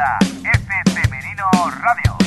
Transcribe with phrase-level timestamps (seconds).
[0.00, 1.50] F Femenino
[1.82, 2.17] Radio.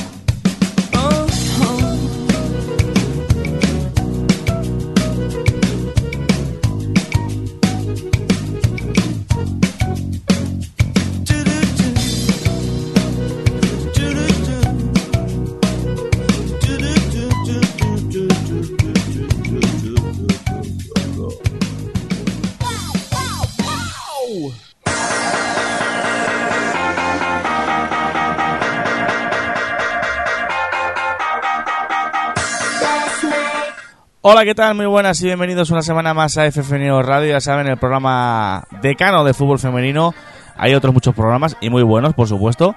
[34.32, 34.74] Hola, ¿qué tal?
[34.74, 37.32] Muy buenas y bienvenidos una semana más a F Femenino Radio.
[37.32, 40.14] Ya saben, el programa decano de fútbol femenino.
[40.56, 42.74] Hay otros muchos programas y muy buenos, por supuesto.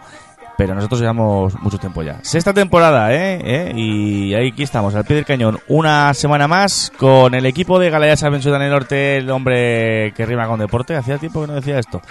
[0.57, 2.19] Pero nosotros llevamos mucho tiempo ya.
[2.23, 3.39] Sexta temporada, ¿eh?
[3.41, 3.71] ¿eh?
[3.73, 5.57] Y aquí estamos, al pie del cañón.
[5.69, 10.25] Una semana más con el equipo de Galeas Aventura en el Norte, el hombre que
[10.25, 10.97] rima con deporte.
[10.97, 12.01] Hacía tiempo que no decía esto.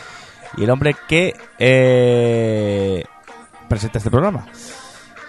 [0.56, 3.04] Y el hombre que eh,
[3.68, 4.46] presenta este programa.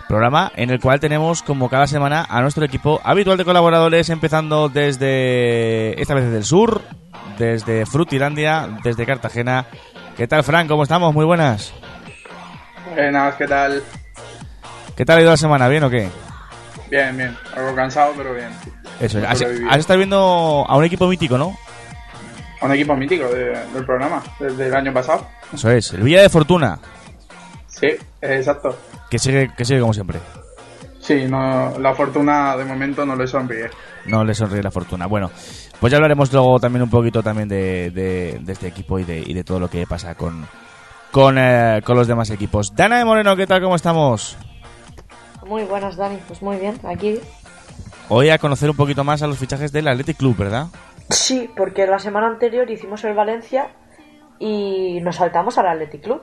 [0.07, 4.69] Programa en el cual tenemos como cada semana a nuestro equipo habitual de colaboradores, empezando
[4.69, 6.81] desde, esta vez desde el sur,
[7.39, 9.65] desde Frutilandia, desde Cartagena.
[10.15, 10.67] ¿Qué tal, Fran?
[10.67, 11.13] ¿Cómo estamos?
[11.13, 11.73] Muy buenas.
[12.93, 13.81] Buenas, ¿qué tal?
[14.95, 15.67] ¿Qué tal ha ido la semana?
[15.67, 16.07] ¿Bien o qué?
[16.89, 17.35] Bien, bien.
[17.57, 18.49] Algo cansado, pero bien.
[18.99, 21.57] Eso, has, has estado viendo a un equipo mítico, ¿no?
[22.61, 25.27] Un equipo mítico de- del programa, desde el año pasado.
[25.53, 26.79] Eso es, el Villa de Fortuna,
[27.79, 27.87] Sí,
[28.21, 28.77] exacto.
[29.09, 30.19] que sigue, que sigue como siempre.
[30.99, 33.69] Sí, no, la fortuna de momento no le sonríe.
[34.07, 35.05] No le sonríe la fortuna.
[35.07, 35.29] Bueno,
[35.79, 39.19] pues ya hablaremos luego también un poquito también de, de- de este equipo y de,
[39.19, 40.47] y de todo lo que pasa con,
[41.11, 42.73] con, eh, con los demás equipos.
[42.75, 43.61] Dana de Moreno, ¿qué tal?
[43.61, 44.35] ¿Cómo estamos?
[45.45, 46.17] Muy buenas, Dani.
[46.27, 47.19] Pues muy bien, aquí.
[48.09, 50.67] Hoy a conocer un poquito más a los fichajes del Athletic Club, ¿verdad?
[51.11, 53.67] Sí, porque la semana anterior hicimos el Valencia
[54.39, 56.21] y nos saltamos al Athletic Club.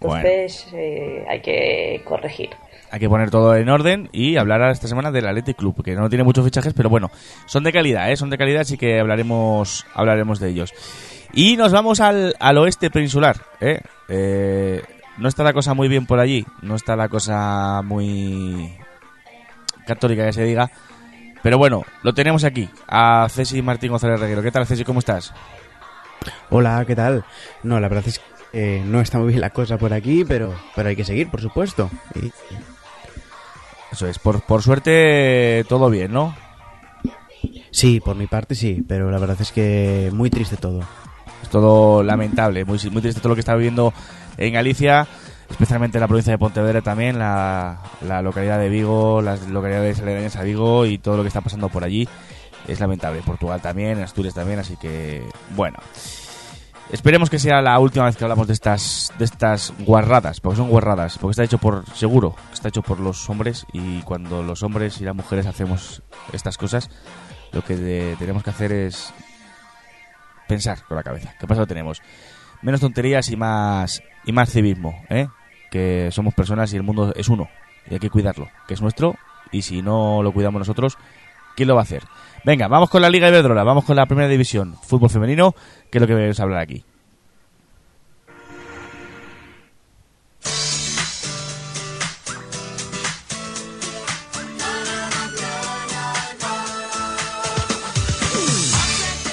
[0.00, 2.50] Entonces eh, hay que corregir.
[2.90, 6.08] Hay que poner todo en orden y hablar esta semana del Athletic Club, que no
[6.08, 7.10] tiene muchos fichajes, pero bueno,
[7.46, 8.16] son de calidad, ¿eh?
[8.16, 10.72] Son de calidad, así que hablaremos, hablaremos de ellos.
[11.34, 13.80] Y nos vamos al, al oeste peninsular, ¿eh?
[14.08, 14.82] Eh,
[15.18, 18.72] No está la cosa muy bien por allí, no está la cosa muy
[19.86, 20.70] católica que se diga,
[21.42, 24.42] pero bueno, lo tenemos aquí, a Ceci Martín González Reguero.
[24.42, 24.84] ¿Qué tal, Ceci?
[24.84, 25.34] ¿Cómo estás?
[26.50, 27.24] Hola, ¿qué tal?
[27.62, 30.54] No, la verdad es que eh, no está muy bien la cosa por aquí, pero,
[30.74, 31.90] pero hay que seguir, por supuesto.
[32.14, 32.32] Y-
[33.92, 36.34] Eso es, por, por suerte todo bien, ¿no?
[37.70, 40.80] sí, por mi parte sí, pero la verdad es que muy triste todo.
[41.42, 43.92] Es todo lamentable, muy, muy triste todo lo que está viviendo
[44.36, 45.06] en Galicia,
[45.48, 50.34] especialmente en la provincia de Pontevedra también, la, la localidad de Vigo, las localidades aledañas
[50.36, 52.08] a Vigo y todo lo que está pasando por allí.
[52.66, 53.22] Es lamentable.
[53.24, 55.22] Portugal también, Asturias también, así que
[55.54, 55.78] bueno.
[56.90, 60.70] Esperemos que sea la última vez que hablamos de estas de estas guarradas, porque son
[60.70, 64.98] guarradas, porque está hecho por seguro, está hecho por los hombres y cuando los hombres
[65.00, 66.88] y las mujeres hacemos estas cosas,
[67.52, 69.12] lo que de- tenemos que hacer es
[70.48, 71.34] pensar con la cabeza.
[71.38, 71.60] ¿Qué pasa?
[71.60, 72.00] Lo tenemos.
[72.62, 75.28] Menos tonterías y más y más civismo, ¿eh?
[75.70, 77.48] Que somos personas y el mundo es uno
[77.90, 79.14] y hay que cuidarlo, que es nuestro
[79.52, 80.96] y si no lo cuidamos nosotros,
[81.54, 82.02] ¿quién lo va a hacer?
[82.44, 85.54] Venga, vamos con la Liga Iberdrola, vamos con la Primera División, fútbol femenino,
[85.90, 86.84] que es lo que vamos a hablar aquí.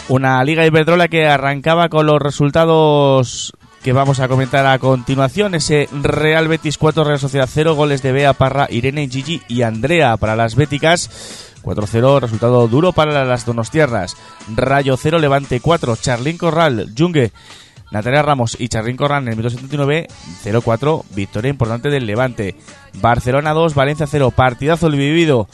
[0.07, 5.55] Una Liga Iberdrola que arrancaba con los resultados que vamos a comentar a continuación.
[5.55, 10.17] Ese Real Betis 4, Real Sociedad 0, goles de Bea, Parra, Irene, Gigi y Andrea
[10.17, 11.44] para las béticas.
[11.65, 14.15] 4-0, resultado duro para las donostiarras.
[14.55, 17.31] Rayo 0, Levante 4, Charlín Corral, Junge,
[17.91, 20.07] Natalia Ramos y Charlín Corral en el minuto 79,
[20.43, 22.55] 0-4, victoria importante del Levante.
[23.01, 25.47] Barcelona 2, Valencia 0, partidazo el vivido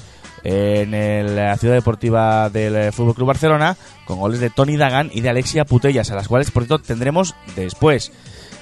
[0.44, 5.12] en el- la ciudad deportiva del eh, Fútbol Club Barcelona con goles de Tony Dagan
[5.14, 8.12] y de Alexia Putellas, a las cuales por cierto tendremos después.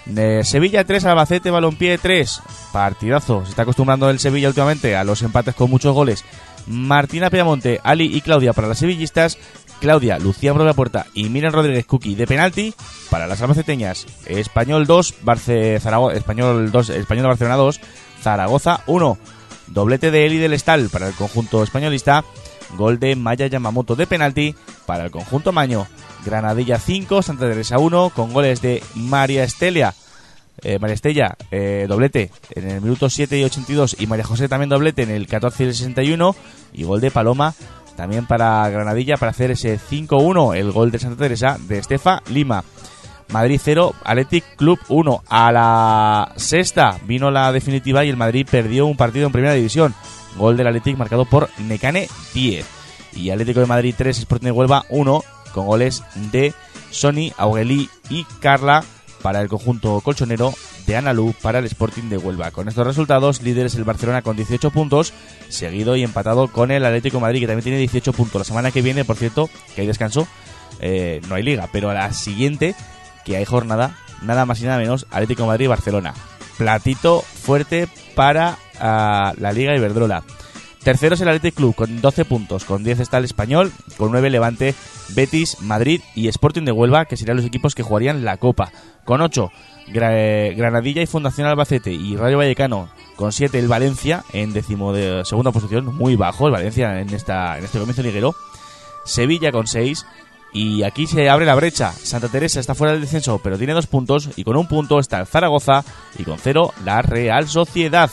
[0.05, 2.41] De Sevilla 3, Albacete Balompié 3.
[2.73, 3.43] Partidazo.
[3.45, 6.25] Se está acostumbrando el Sevilla últimamente a los empates con muchos goles.
[6.69, 9.37] Martina Piamonte, Ali y Claudia para las sevillistas.
[9.81, 12.73] Claudia, Lucía Broda Puerta y Miren Rodríguez Cookie de penalti
[13.09, 14.05] para las albaceteñas.
[14.25, 17.81] Español 2, Barce, Zaragoza, Español 2, Español Barcelona 2,
[18.21, 19.17] Zaragoza 1.
[19.67, 22.23] Doblete de Eli del Estal para el conjunto españolista.
[22.77, 24.55] Gol de Maya Yamamoto de penalti
[24.85, 25.87] para el conjunto Maño.
[26.25, 29.95] Granadilla 5, Santa Teresa 1, con goles de María Estelia.
[30.63, 33.97] Eh, María Estella, eh, doblete en el minuto 7 y 82.
[33.99, 36.35] Y María José también doblete en el 14 y el 61.
[36.73, 37.53] Y gol de Paloma
[37.95, 40.55] también para Granadilla para hacer ese 5-1.
[40.55, 42.63] El gol de Santa Teresa de Estefa Lima.
[43.31, 45.23] Madrid 0, Athletic Club 1.
[45.27, 49.93] A la sexta vino la definitiva y el Madrid perdió un partido en primera división.
[50.37, 52.65] Gol del Athletic marcado por Necane 10.
[53.13, 55.23] Y Atlético de Madrid 3, Sporting de Huelva 1,
[55.53, 56.53] con goles de
[56.91, 58.83] Sony, Augelí y Carla
[59.21, 60.53] para el conjunto colchonero
[60.85, 62.51] de Analu para el Sporting de Huelva.
[62.51, 65.13] Con estos resultados, líderes el Barcelona con 18 puntos,
[65.49, 68.39] seguido y empatado con el Atlético Madrid, que también tiene 18 puntos.
[68.39, 70.27] La semana que viene, por cierto, que hay descanso,
[70.79, 72.75] eh, no hay liga, pero a la siguiente,
[73.25, 76.13] que hay jornada, nada más y nada menos, Atlético de Madrid-Barcelona.
[76.57, 80.23] Platito fuerte para ah, la Liga Iberdrola.
[80.83, 84.29] Tercero es el Athletic Club con 12 puntos, con 10 está el Español, con 9
[84.29, 84.73] Levante,
[85.09, 88.71] Betis, Madrid y Sporting de Huelva, que serían los equipos que jugarían la Copa.
[89.03, 89.51] Con 8
[89.87, 94.93] Gra- eh, Granadilla y Fundación Albacete y Rayo Vallecano con 7 el Valencia en décimo
[94.93, 98.33] de segunda posición, muy bajo el Valencia en esta en este comienzo liguero.
[99.03, 100.05] Sevilla con 6
[100.53, 101.91] y aquí se abre la brecha.
[101.91, 105.19] Santa Teresa está fuera del descenso, pero tiene dos puntos y con un punto está
[105.19, 105.83] el Zaragoza
[106.17, 108.09] y con cero la Real Sociedad,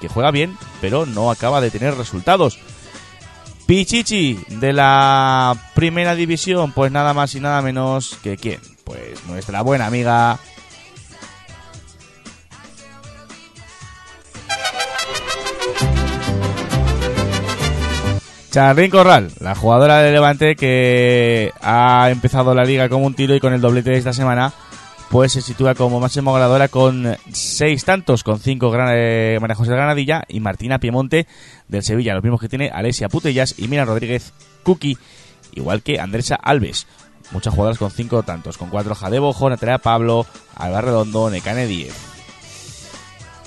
[0.00, 2.58] que juega bien, pero no acaba de tener resultados.
[3.66, 9.62] Pichichi de la primera división, pues nada más y nada menos que quién, pues nuestra
[9.62, 10.38] buena amiga
[18.50, 23.40] Charlín Corral, la jugadora de Levante que ha empezado la liga como un tiro y
[23.40, 24.54] con el doblete de esta semana,
[25.10, 29.72] pues se sitúa como máximo goleadora con seis tantos, con cinco gran, eh, María José
[29.72, 31.26] Granadilla y Martina Piemonte
[31.66, 34.32] del Sevilla, los mismos que tiene Alesia Putellas y Mira Rodríguez
[34.62, 34.98] Cuqui,
[35.52, 36.86] igual que Andresa Alves.
[37.30, 42.17] Muchas jugadoras con cinco tantos, con cuatro Jadebojo, Natalia Pablo, Alba Redondo, Necane 10.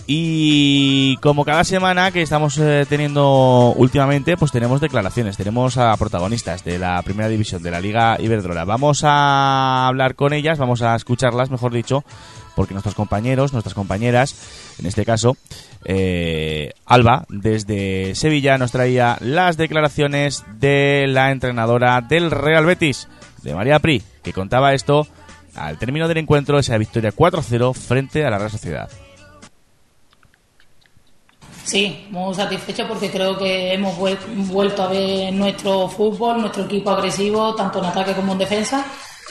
[0.07, 6.63] Y como cada semana que estamos eh, teniendo últimamente, pues tenemos declaraciones, tenemos a protagonistas
[6.63, 8.65] de la primera división de la Liga Iberdrola.
[8.65, 12.03] Vamos a hablar con ellas, vamos a escucharlas, mejor dicho,
[12.56, 14.36] porque nuestros compañeros, nuestras compañeras,
[14.80, 15.38] en este caso,
[15.86, 23.07] eh, Alba, desde Sevilla, nos traía las declaraciones de la entrenadora del Real Betis,
[23.44, 25.07] de María Pri, que contaba esto
[25.56, 28.89] al término del encuentro, esa victoria 4-0 frente a la Real Sociedad.
[31.71, 34.18] Sí, muy satisfecho porque creo que hemos vuel-
[34.51, 38.85] vuelto a ver nuestro fútbol, nuestro equipo agresivo, tanto en ataque como en defensa.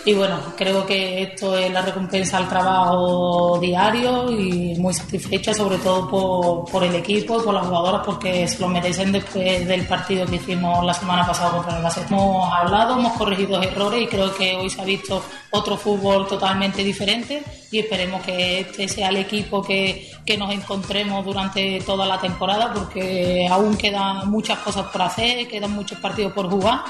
[0.05, 5.76] Y bueno, creo que esto es la recompensa al trabajo diario y muy satisfecha sobre
[5.76, 9.87] todo por, por el equipo y por las jugadoras porque se lo merecen después del
[9.87, 12.14] partido que hicimos la semana pasada contra el Albacete.
[12.14, 16.82] Hemos hablado, hemos corregido errores y creo que hoy se ha visto otro fútbol totalmente
[16.82, 22.19] diferente y esperemos que este sea el equipo que, que nos encontremos durante toda la
[22.19, 26.81] temporada porque aún quedan muchas cosas por hacer, quedan muchos partidos por jugar,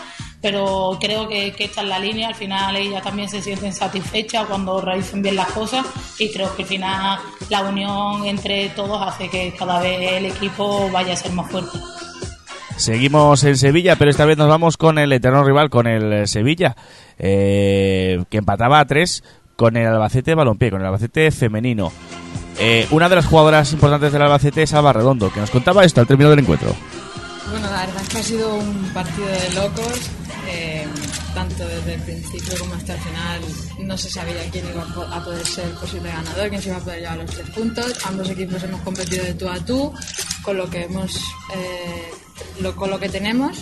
[0.41, 4.47] pero creo que, que esta es la línea, al final ellas también se sienten satisfechas
[4.47, 5.87] cuando realicen bien las cosas
[6.19, 10.91] y creo que al final la unión entre todos hace que cada vez el equipo
[10.91, 11.79] vaya a ser más fuerte.
[12.77, 16.77] Seguimos en Sevilla, pero esta vez nos vamos con el eterno rival, con el Sevilla,
[17.19, 19.23] eh, que empataba a tres
[19.55, 21.93] con el Albacete Balompié, con el Albacete femenino.
[22.59, 26.01] Eh, una de las jugadoras importantes del Albacete es Alba Redondo, que nos contaba esto
[26.01, 26.75] al término del encuentro.
[27.51, 30.11] Bueno, la verdad es que ha sido un partido de locos,
[30.51, 30.87] eh,
[31.35, 33.41] tanto desde el principio como hasta el final.
[33.81, 36.69] No se sabía quién iba a po- a poder ser el posible ganador, quién se
[36.69, 37.99] iba a poder llevar los tres puntos.
[38.05, 39.93] Ambos equipos hemos competido de tú a tú,
[40.43, 41.17] con lo que hemos,
[41.55, 42.11] eh,
[42.77, 43.57] con lo que tenemos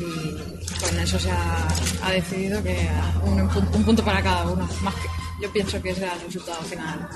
[0.00, 2.88] y con eso se ha, decidido que
[3.24, 4.68] un, un punto para cada uno.
[4.82, 5.08] Más que,
[5.42, 7.08] yo pienso que ese era el resultado final,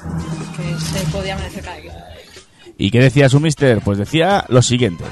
[0.57, 1.95] que se podía merecer cada equipo.
[2.77, 3.81] ¿Y qué decía su mister?
[3.81, 5.05] Pues decía lo siguiente.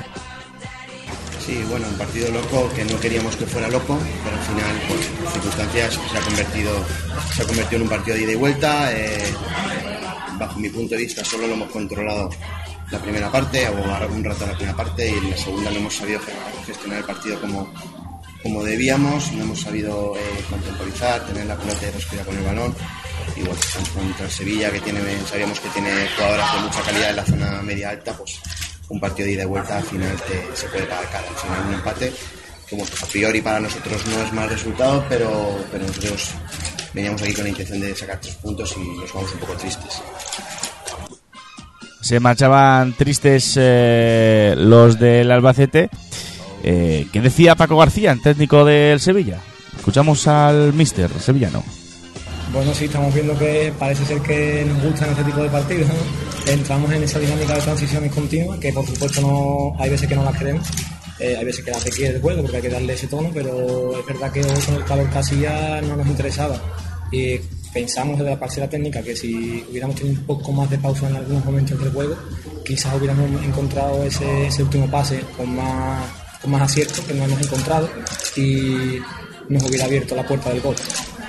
[1.46, 5.32] Sí, bueno, un partido loco que no queríamos que fuera loco, pero al final, por
[5.32, 6.84] circunstancias, se ha convertido,
[7.36, 8.92] se ha convertido en un partido de ida y vuelta.
[8.92, 9.32] eh,
[10.38, 12.30] bajo mi punto de vista, solo lo hemos controlado
[12.90, 15.94] la primera parte, o algún rato la primera parte, y en la segunda no hemos
[15.94, 16.20] sabido
[16.66, 17.72] gestionar el partido como,
[18.42, 22.74] como debíamos, no hemos sabido eh, contemporizar, tener la pelota y respirar con el balón.
[23.36, 23.60] Y bueno,
[23.94, 24.80] contra Sevilla, que
[25.28, 28.40] sabíamos que tiene jugadoras de mucha calidad en la zona media alta, pues
[28.88, 31.26] un partido de ida y vuelta al final te- se puede pagar caro.
[31.28, 32.12] Al final un empate,
[32.70, 36.30] bueno, a priori para nosotros no es mal resultado, pero, pero nosotros
[36.94, 40.02] veníamos aquí con la intención de sacar tres puntos y nos vamos un poco tristes.
[42.00, 45.90] Se marchaban tristes eh, los del Albacete.
[46.62, 49.40] Eh, ¿Qué decía Paco García, el técnico del Sevilla?
[49.76, 51.64] Escuchamos al mister sevillano.
[52.52, 55.88] Bueno, sí, estamos viendo que parece ser que nos gustan este tipo de partidos.
[55.88, 55.94] ¿no?
[56.46, 60.22] Entramos en esa dinámica de transiciones continuas, que por supuesto no hay veces que no
[60.22, 60.68] las queremos.
[61.18, 63.30] Eh, hay veces que la te quiere el juego porque hay que darle ese tono,
[63.34, 66.60] pero es verdad que hoy con el calor casi ya no nos interesaba.
[67.10, 67.38] Y
[67.72, 71.16] pensamos desde la parcela técnica que si hubiéramos tenido un poco más de pausa en
[71.16, 72.16] algunos momentos del juego,
[72.64, 76.04] quizás hubiéramos encontrado ese, ese último pase con más,
[76.40, 77.88] con más acierto que no hemos encontrado
[78.36, 78.98] y
[79.48, 80.76] nos hubiera abierto la puerta del gol.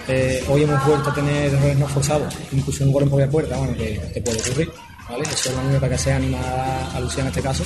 [0.08, 3.58] Eh, hoy hemos vuelto a tener errores no forzados, incluso un gol en propia puerta,
[3.58, 4.72] bueno, que, que puede ocurrir.
[5.10, 5.24] ¿Vale?
[5.24, 6.40] Eso es lo único que se anima
[6.94, 7.64] a Lucía en este caso,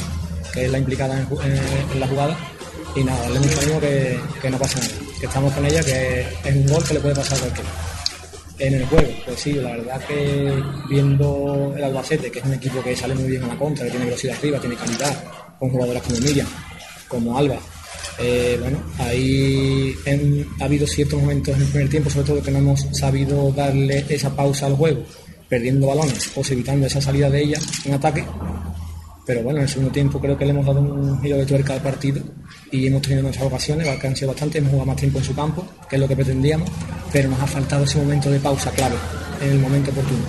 [0.53, 2.37] que es la implicada en, la jugada.
[2.95, 6.21] Y nada, darle mucho ánimo que, que no pasa nada, que estamos con ella, que
[6.43, 7.69] es un gol que le puede pasar a cualquiera.
[8.59, 12.83] En el juego, pues sí, la verdad que viendo el Albacete, que es un equipo
[12.83, 15.23] que sale muy bien en la contra, que tiene velocidad arriba, tiene calidad,
[15.57, 16.47] con jugadoras como Miriam,
[17.07, 17.57] como Alba,
[18.19, 19.95] eh, bueno, ahí
[20.59, 24.05] ha habido ciertos momentos en el primer tiempo, sobre todo que no hemos sabido darle
[24.09, 25.03] esa pausa al juego,
[25.51, 28.23] perdiendo balones o evitando esa salida de ella en ataque.
[29.25, 31.73] Pero bueno, en el segundo tiempo creo que le hemos dado un giro de tuerca
[31.73, 32.23] al partido
[32.71, 35.35] y hemos tenido nuestras ocasiones, que han sido bastante, hemos jugado más tiempo en su
[35.35, 36.69] campo, que es lo que pretendíamos,
[37.11, 38.95] pero nos ha faltado ese momento de pausa clave,
[39.41, 40.23] en el momento oportuno.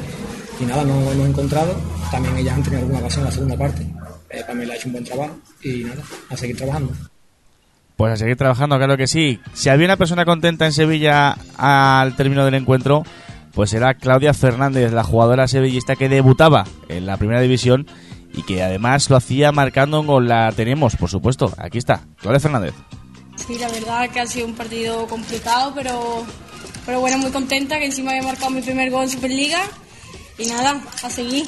[0.60, 1.76] Y nada, no hemos encontrado,
[2.10, 3.86] también ellas han tenido alguna ocasión en la segunda parte,
[4.28, 6.92] eh, le ha hecho un buen trabajo y nada, a seguir trabajando.
[7.96, 9.38] Pues a seguir trabajando, claro que sí.
[9.52, 13.04] Si había una persona contenta en Sevilla al término del encuentro,
[13.54, 17.86] pues será Claudia Fernández, la jugadora sevillista que debutaba en la primera división
[18.34, 20.28] y que además lo hacía marcando gol.
[20.28, 21.52] La tenemos, por supuesto.
[21.58, 22.74] Aquí está, Claudia Fernández.
[23.36, 26.24] Sí, la verdad que ha sido un partido complicado, pero,
[26.86, 29.60] pero bueno, muy contenta que encima había marcado mi primer gol en Superliga.
[30.38, 31.46] Y nada, a seguir.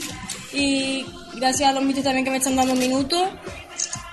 [0.52, 1.06] Y
[1.36, 3.28] gracias a los mitos también que me están dando minutos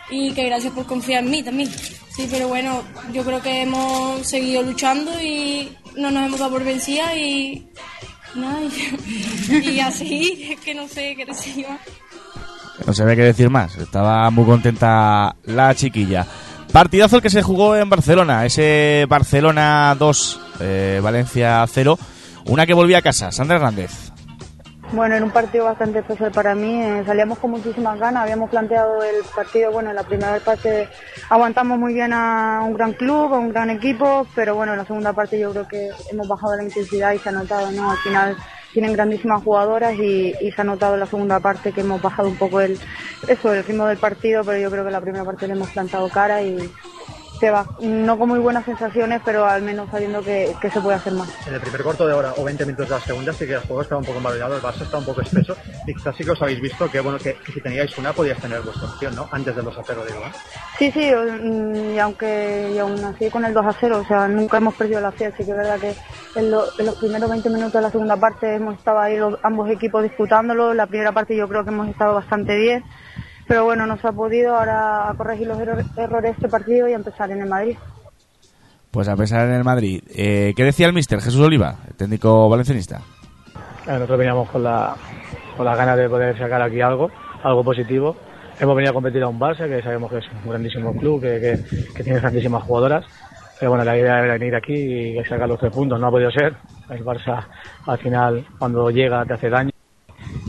[0.09, 1.69] y que gracias por confiar en mí también.
[2.15, 2.83] Sí, pero bueno,
[3.13, 7.67] yo creo que hemos seguido luchando y no nos hemos dado por vencida y
[8.35, 11.79] nada, y, y a seguir, es que no sé qué decir más.
[12.85, 13.75] No sabía qué decir más.
[13.77, 16.25] Estaba muy contenta la chiquilla.
[16.71, 18.45] Partidazo el que se jugó en Barcelona.
[18.45, 21.99] Ese Barcelona 2, eh, Valencia 0.
[22.45, 23.31] Una que volvía a casa.
[23.31, 24.10] Sandra Hernández.
[24.93, 26.83] Bueno, era un partido bastante especial para mí.
[26.83, 28.23] eh, salíamos con muchísimas ganas.
[28.23, 30.89] Habíamos planteado el partido, bueno, en la primera parte
[31.29, 34.85] aguantamos muy bien a un gran club, a un gran equipo, pero bueno, en la
[34.85, 37.91] segunda parte yo creo que hemos bajado la intensidad y se ha notado, ¿no?
[37.91, 38.35] Al final
[38.73, 42.27] tienen grandísimas jugadoras y, y se ha notado en la segunda parte que hemos bajado
[42.27, 42.77] un poco el,
[43.29, 45.69] eso, el ritmo del partido, pero yo creo que en la primera parte le hemos
[45.69, 46.69] plantado cara y
[47.41, 50.95] se va, no con muy buenas sensaciones, pero al menos sabiendo que, que se puede
[50.97, 51.27] hacer más.
[51.47, 53.61] En el primer cuarto de hora o 20 minutos de la segunda sí que el
[53.61, 55.55] juego estaba un poco embabilado, el Barça estaba un poco espeso
[55.87, 58.39] y quizás sí que os habéis visto que bueno que, que si teníais una podíais
[58.39, 59.27] tener vuestra opción, ¿no?
[59.31, 60.31] Antes del 2 a 0, digo, ¿eh?
[60.77, 64.27] Sí, sí, mm, y aunque y aún así con el 2 a 0, o sea,
[64.27, 65.95] nunca hemos perdido la fe, así que es verdad que
[66.39, 69.39] en, lo- en los primeros 20 minutos de la segunda parte hemos estado ahí los-
[69.43, 72.83] ambos equipos disputándolo, la primera parte yo creo que hemos estado bastante bien,
[73.51, 76.87] pero bueno, no se ha podido ahora a corregir los error- errores de este partido
[76.87, 77.75] y a empezar en el Madrid.
[78.91, 80.01] Pues a pesar en el Madrid.
[80.15, 83.01] Eh, ¿Qué decía el mister Jesús Oliva, el técnico valencianista?
[83.85, 84.95] Eh, Nosotros veníamos con la,
[85.57, 87.11] con las ganas de poder sacar aquí algo,
[87.43, 88.15] algo positivo.
[88.57, 91.41] Hemos venido a competir a un Barça, que sabemos que es un grandísimo club, que,
[91.41, 93.03] que, que tiene grandísimas jugadoras.
[93.59, 95.99] Pero bueno, la idea era venir aquí y sacar los tres puntos.
[95.99, 96.55] No ha podido ser.
[96.89, 97.45] El Barça,
[97.85, 99.71] al final, cuando llega, te hace daño.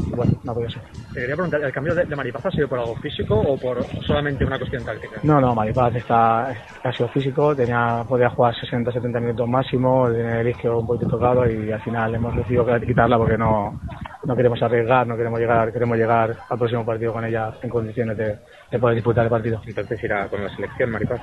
[0.06, 0.82] Y bueno, no ha podido ser.
[1.12, 3.84] Te quería preguntar, ¿el cambio de, de Maripaz ha sido por algo físico o por
[4.06, 5.20] solamente una cuestión táctica?
[5.22, 10.48] No, no, Maripaz está, ha sido físico, tenía, podía jugar 60-70 minutos máximo, tiene el
[10.48, 13.78] isquio un poquito tocado y al final hemos decidido quitarla porque no,
[14.24, 18.16] no queremos arriesgar, no queremos llegar, queremos llegar al próximo partido con ella en condiciones
[18.16, 18.38] de,
[18.70, 19.60] de poder disputar el partido.
[19.66, 21.20] Entonces irá con la selección, Maripaz.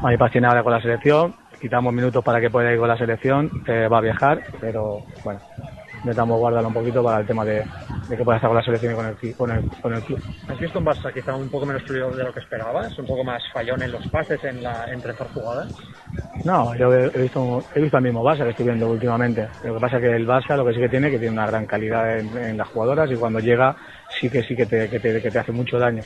[0.00, 3.50] Maripaz tiene ahora con la selección, quitamos minutos para que pueda ir con la selección,
[3.66, 5.40] eh, va a viajar, pero bueno,
[6.04, 7.64] intentamos guardarlo un poquito para el tema de,
[8.08, 10.20] de que pueda estar con la selección y con el, con el, con el club.
[10.48, 12.98] ¿Has visto un Barça quizá un poco menos fluido de lo que esperabas?
[12.98, 15.74] ¿Un poco más fallón en los pases, en la entre jugadas?
[16.44, 19.48] No, yo he he visto, he visto el mismo Barça que estoy viendo últimamente.
[19.64, 21.46] Lo que pasa es que el Barça lo que sí que tiene, que tiene una
[21.46, 23.74] gran calidad en, en las jugadoras y cuando llega
[24.20, 26.02] sí que sí que te, que te, que te hace mucho daño.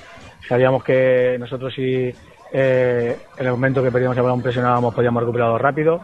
[0.48, 2.14] Sabíamos que nosotros si
[2.52, 6.00] eh, en el momento que perdíamos el balón presionábamos podíamos recuperarlo rápido.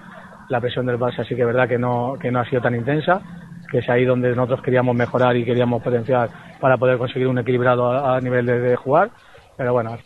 [0.48, 2.74] La presión del Barça sí que es verdad que no, que no ha sido tan
[2.74, 3.20] intensa,
[3.70, 6.30] que es ahí donde nosotros queríamos mejorar y queríamos potenciar
[6.60, 9.10] para poder conseguir un equilibrado a, a nivel de, de jugar.
[9.56, 9.96] Pero bueno,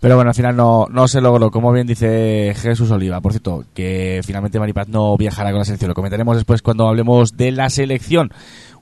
[0.00, 3.20] Pero bueno, al final no, no se logró, como bien dice Jesús Oliva.
[3.20, 5.90] Por cierto, que finalmente Maripaz no viajará con la selección.
[5.90, 8.30] Lo comentaremos después cuando hablemos de la selección.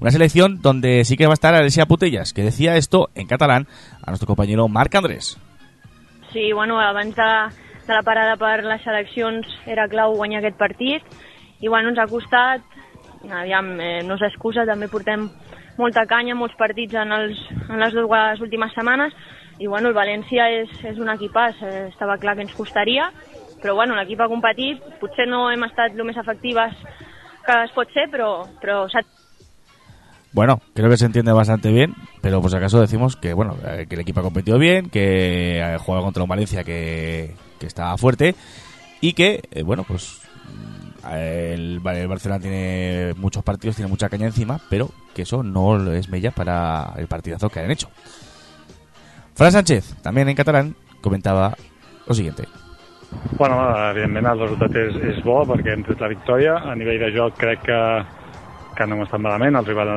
[0.01, 3.67] Una selección donde sí que va a estar Alessia Putellas, que decía esto en catalán
[4.03, 5.39] a nuestro compañero Marc Andrés.
[6.33, 7.23] Sí, bueno, abans de,
[7.87, 11.03] de la parada per les seleccions era clau guanyar aquest partit
[11.61, 12.63] i bueno, ens ha costat,
[13.29, 15.29] aviam, eh, no és excusa, també portem
[15.81, 19.15] molta canya, molts partits en, els, en les dues últimes setmanes
[19.61, 23.11] i bueno, el València és, és un equipàs, eh, estava clar que ens costaria,
[23.61, 26.77] però bueno, l'equip ha competit, potser no hem estat el més efectives
[27.45, 29.05] que es pot ser, però, però s'ha
[30.33, 33.97] Bueno, creo que se entiende bastante bien, pero si acaso decimos que bueno eh, que
[33.97, 38.37] el equipo ha competido bien, que eh, juega contra un Valencia que, que está fuerte
[39.01, 40.20] y que, eh, bueno, pues
[41.11, 46.09] el, el Barcelona tiene muchos partidos, tiene mucha caña encima, pero que eso no es
[46.09, 47.89] mella para el partidazo que han hecho.
[49.35, 51.57] Fran Sánchez, también en catalán, comentaba
[52.07, 52.45] lo siguiente.
[53.39, 53.57] Bueno,
[53.91, 56.59] evidentment el resultat és, és bo perquè hem tret la victòria.
[56.71, 57.79] A nivell de joc crec que,
[58.79, 59.59] que no estat malament.
[59.59, 59.91] El rival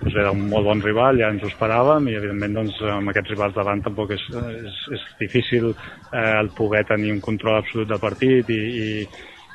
[0.00, 3.34] doncs era un molt bon rival, ja ens ho esperàvem i evidentment doncs, amb aquests
[3.34, 8.02] rivals davant tampoc és, és, és difícil eh, el poder tenir un control absolut del
[8.02, 8.88] partit i, i,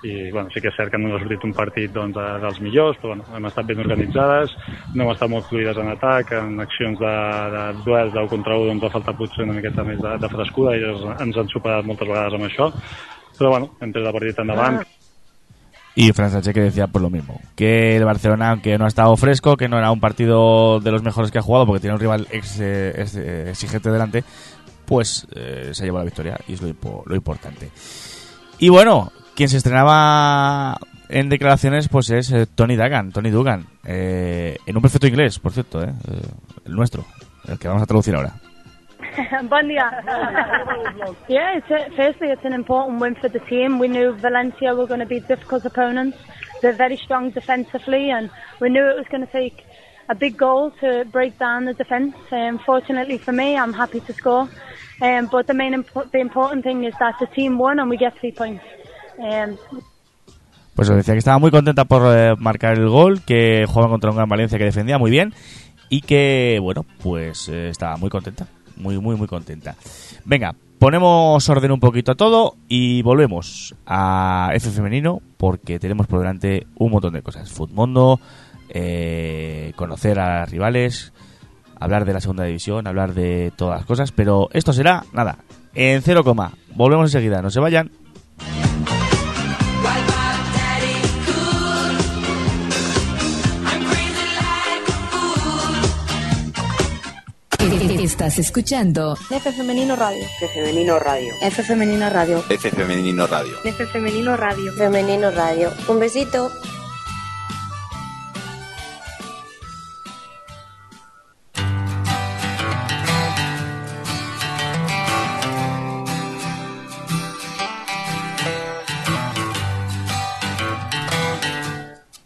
[0.03, 2.59] i bueno, sí que és cert que no ha sortit un partit doncs, de, dels
[2.63, 4.53] millors, però bueno, hem estat ben organitzades,
[4.95, 7.15] no hem estat molt fluides en atac, en accions de,
[7.55, 10.77] de duels del contra un doncs ha faltat potser una miqueta més de, de frescura
[10.77, 12.69] i ens, han superat moltes vegades amb això,
[13.37, 14.79] però bueno, hem tret el partit endavant.
[15.95, 19.17] Y Fran Sánchez que decía pues lo mismo, que el Barcelona, aunque no ha estado
[19.17, 21.99] fresco, que no era un partido de los mejores que ha jugado porque tiene un
[21.99, 24.23] rival ex, eh, ex- eh, exigente delante,
[24.85, 26.73] pues eh, se llevado la victoria y es lo,
[27.05, 27.69] lo importante.
[28.59, 30.75] Y bueno, quien se estrenaba
[31.07, 35.53] en declaraciones pues es eh, Tony Dugan, Tony Dugan, eh, en un perfecto inglés, por
[35.53, 36.21] cierto, eh, eh,
[36.65, 37.05] el nuestro,
[37.47, 38.33] el que vamos a traducir ahora.
[39.43, 39.89] bon dia.
[41.29, 43.79] yeah, it's a, firstly, it's an important win for the team.
[43.79, 46.17] We knew Valencia were going to be difficult opponents.
[46.61, 48.29] They're very strong defensively, and
[48.59, 49.63] we knew it was going to take
[50.09, 52.13] a big goal to break down the defence.
[52.29, 54.49] Um, fortunately for me, I'm happy to score.
[55.01, 57.95] Um, but the main impo- the important thing is that the team won and we
[57.95, 58.65] get three points.
[59.19, 59.57] Um,
[60.75, 64.11] Pues os decía que estaba muy contenta por eh, marcar el gol, que jugaba contra
[64.11, 65.33] un gran Valencia que defendía muy bien
[65.89, 68.47] y que, bueno, pues eh, estaba muy contenta,
[68.77, 69.75] muy, muy, muy contenta.
[70.23, 76.19] Venga, ponemos orden un poquito a todo y volvemos a F femenino porque tenemos por
[76.19, 77.51] delante un montón de cosas.
[77.51, 78.21] Futmundo,
[78.69, 81.11] eh, conocer a rivales,
[81.77, 85.39] hablar de la segunda división, hablar de todas las cosas, pero esto será, nada,
[85.73, 86.53] en cero coma.
[86.73, 87.91] Volvemos enseguida, no se vayan.
[98.19, 100.21] Estás escuchando F Femenino Radio.
[100.41, 101.33] F Femenino Radio.
[101.39, 102.43] F Femenino Radio.
[102.49, 103.55] F Femenino Radio.
[103.63, 104.73] F Femenino Radio.
[104.73, 105.71] Femenino Radio.
[105.87, 106.51] Un besito.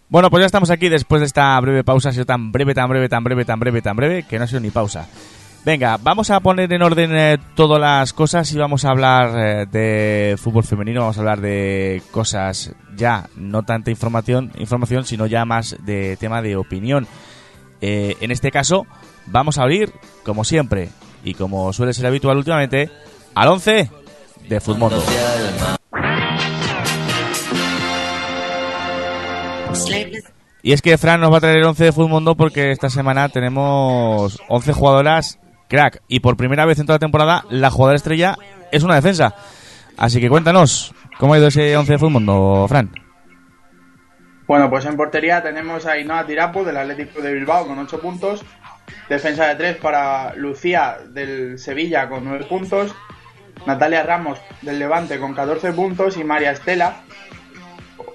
[0.10, 2.10] Bueno, pues ya estamos aquí después de esta breve pausa.
[2.10, 4.47] Ha sido tan breve, tan breve, tan breve, tan breve, tan breve, que no ha
[4.47, 5.08] sido ni pausa.
[5.65, 9.65] Venga, vamos a poner en orden eh, todas las cosas y vamos a hablar eh,
[9.65, 15.45] de fútbol femenino, vamos a hablar de cosas ya, no tanta información, información sino ya
[15.45, 17.08] más de tema de opinión.
[17.80, 18.86] Eh, en este caso,
[19.28, 19.93] vamos a abrir,
[20.26, 20.89] como siempre,
[21.23, 22.89] y como suele ser habitual últimamente,
[23.34, 23.89] al 11
[24.49, 25.02] de Futmundo.
[30.62, 33.30] Y es que Fran nos va a traer el 11 de Futmundo porque esta semana
[33.30, 36.02] tenemos 11 jugadoras crack.
[36.08, 38.38] Y por primera vez en toda la temporada, la jugadora estrella
[38.71, 39.36] es una defensa.
[39.97, 42.91] Así que cuéntanos, ¿cómo ha ido ese 11 de Futmundo, Fran?
[44.47, 48.43] Bueno, pues en portería tenemos a Ainhoa Tirapo del Atlético de Bilbao con 8 puntos.
[49.08, 52.93] Defensa de 3 para Lucía del Sevilla con 9 puntos.
[53.65, 56.17] Natalia Ramos del Levante con 14 puntos.
[56.17, 57.04] Y María Estela,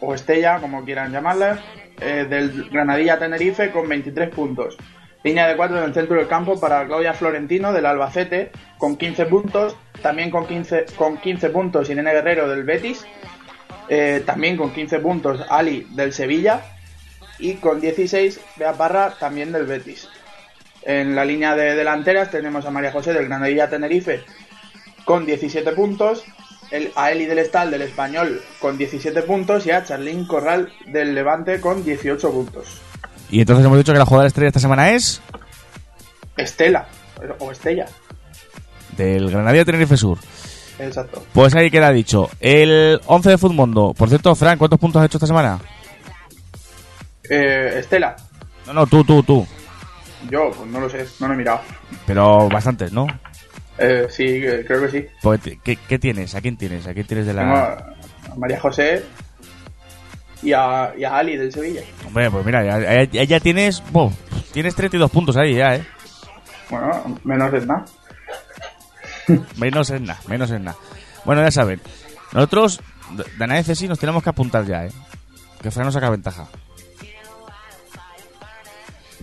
[0.00, 1.60] o Estella, como quieran llamarla,
[2.00, 4.76] eh, del Granadilla Tenerife con 23 puntos.
[5.24, 9.26] Línea de 4 en el centro del campo para Claudia Florentino del Albacete con 15
[9.26, 9.76] puntos.
[10.00, 13.04] También con 15, con 15 puntos Irene Guerrero del Betis.
[13.88, 16.62] Eh, también con 15 puntos Ali del Sevilla.
[17.40, 20.08] Y con 16 Bea Parra también del Betis.
[20.82, 24.22] En la línea de delanteras tenemos a María José del Granadilla Tenerife
[25.04, 26.24] con 17 puntos.
[26.70, 31.14] El, a Eli del Estal del Español con 17 puntos y a Charlín Corral del
[31.14, 32.82] Levante con 18 puntos.
[33.30, 35.20] Y entonces hemos dicho que la jugadora estrella esta semana es
[36.36, 36.86] Estela,
[37.38, 37.86] o Estella,
[38.96, 40.18] del Granadilla Tenerife Sur.
[40.78, 41.24] exacto.
[41.32, 42.30] Pues ahí queda dicho.
[42.40, 43.92] El 11 de Futmundo.
[43.96, 45.58] Por cierto, Fran, ¿cuántos puntos has hecho esta semana?
[47.28, 48.16] Eh, Estela,
[48.66, 49.46] No, no, tú, tú, tú.
[50.30, 51.60] yo pues no lo sé, no lo he mirado.
[52.06, 53.06] Pero bastantes, ¿no?
[53.76, 55.06] Eh, sí, eh, creo que sí.
[55.42, 56.34] Te- ¿qué, qué tienes?
[56.34, 56.86] ¿A quién tienes?
[56.86, 57.94] ¿A quién tienes de Tengo la...?
[58.32, 59.04] a María José
[60.42, 61.82] y a, y a Ali del Sevilla.
[62.06, 63.82] Hombre, pues mira, ya, ya- ya tienes...
[63.90, 64.10] buah,
[64.52, 65.86] tienes 32 puntos ahí ya, ¿eh?
[66.70, 67.84] Bueno, menos de nada.
[69.56, 70.78] Menos en nada, menos en nada.
[71.24, 71.80] Bueno, ya saben.
[72.32, 72.80] Nosotros,
[73.12, 74.92] de Danae sí, nos tenemos que apuntar ya, ¿eh?
[75.62, 76.46] que Fran nos saca ventaja.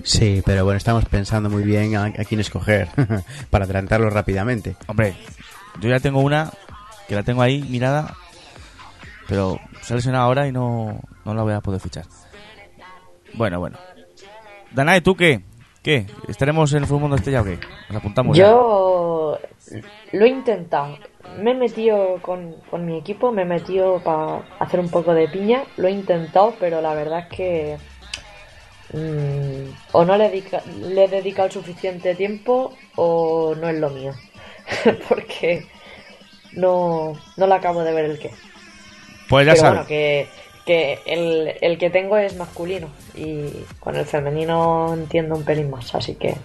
[0.03, 2.89] Sí, pero bueno, estamos pensando muy bien a, a quién escoger
[3.49, 4.75] para adelantarlo rápidamente.
[4.87, 5.15] Hombre,
[5.79, 6.51] yo ya tengo una
[7.07, 8.15] que la tengo ahí mirada,
[9.27, 12.05] pero se ahora y no, no la voy a poder fichar.
[13.33, 13.77] Bueno, bueno.
[14.71, 15.41] Danae, ¿tú qué?
[15.81, 16.05] ¿Qué?
[16.27, 17.59] ¿Estaremos en el Fútbol Mundo Estrella o qué?
[17.89, 18.35] Nos apuntamos.
[18.35, 19.37] Yo
[20.11, 20.97] lo he intentado.
[21.39, 25.27] Me he metido con, con mi equipo, me he metido para hacer un poco de
[25.27, 25.63] piña.
[25.77, 27.77] Lo he intentado, pero la verdad es que
[28.93, 34.13] mm, o no le, he dedicado suficiente tiempo o no es lo mío.
[35.09, 35.67] Porque
[36.53, 38.31] no, no le acabo de ver el qué.
[39.29, 39.73] Pues ya Pero sabes.
[39.79, 40.27] bueno, que,
[40.65, 45.93] que el, el que tengo es masculino y con el femenino entiendo un pelín más,
[45.95, 46.35] así que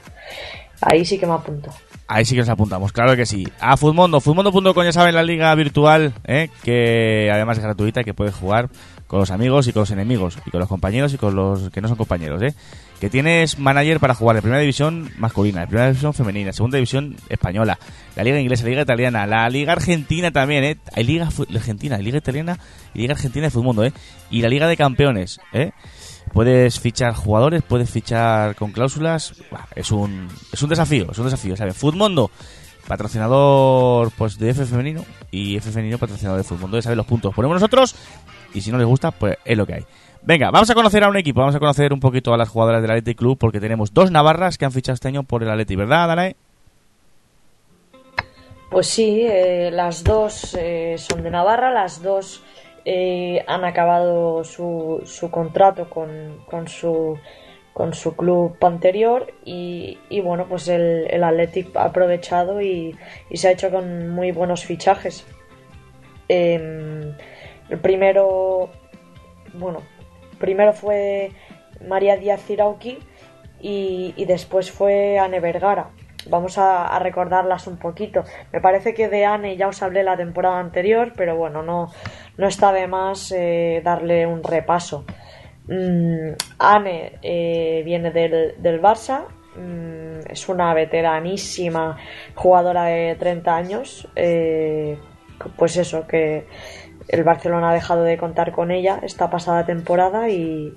[0.80, 1.70] ahí sí que me apunto.
[2.08, 3.46] Ahí sí que nos apuntamos, claro que sí.
[3.60, 6.50] A Futmundo, Futmundo.com ya saben la liga virtual, ¿eh?
[6.64, 8.68] que además es gratuita y que puedes jugar
[9.10, 11.80] con los amigos y con los enemigos, y con los compañeros y con los que
[11.80, 12.40] no son compañeros.
[12.42, 12.54] ¿eh?
[13.00, 17.16] Que tienes manager para jugar en primera división masculina, en primera división femenina, segunda división
[17.28, 17.80] española,
[18.14, 20.62] la liga inglesa, la liga italiana, la liga argentina también.
[20.62, 20.78] ¿eh?
[20.94, 22.60] Hay liga argentina, hay liga italiana
[22.94, 23.82] y liga argentina de Futmundo.
[23.82, 23.92] ¿eh?
[24.30, 25.40] Y la liga de campeones.
[25.52, 25.72] ¿eh?
[26.32, 29.34] Puedes fichar jugadores, puedes fichar con cláusulas.
[29.74, 31.76] Es un es un desafío, es un desafío, ¿sabes?
[31.76, 32.30] Futmundo,
[32.86, 37.34] patrocinador pues de F femenino y F femenino patrocinador de Futmundo, ya sabes los puntos.
[37.34, 37.96] Ponemos nosotros
[38.54, 39.84] y si no les gusta, pues es lo que hay.
[40.22, 42.82] Venga, vamos a conocer a un equipo, vamos a conocer un poquito a las jugadoras
[42.82, 45.78] del Athletic Club porque tenemos dos navarras que han fichado este año por el Athletic,
[45.78, 46.36] ¿verdad, Danae?
[48.70, 52.42] Pues sí, eh, las dos eh, son de Navarra, las dos
[52.84, 57.18] eh, han acabado su, su contrato con, con su
[57.72, 62.94] con su club anterior y, y bueno pues el, el Athletic ha aprovechado y,
[63.30, 65.24] y se ha hecho con muy buenos fichajes
[66.30, 67.12] Em,
[67.70, 68.70] el primero
[69.54, 69.83] bueno
[70.38, 71.33] primero fue
[71.87, 72.98] María Díaz Cirauqui
[73.61, 75.90] y, y después fue Anne Vergara.
[76.28, 78.24] Vamos a, recordarlas un poquito.
[78.52, 81.90] Me parece que de Anne ya os hablé la temporada anterior pero bueno no,
[82.37, 85.04] no está de más eh, darle un repaso.
[85.66, 91.96] Mm, Anne eh, viene del, del Barça, mm, es una veteranísima
[92.35, 94.09] jugadora de 30 años.
[94.16, 94.98] eh,
[95.56, 96.46] pues eso, que
[97.10, 100.72] el Barcelona ha dejado de contar con ella esta pasada temporada y,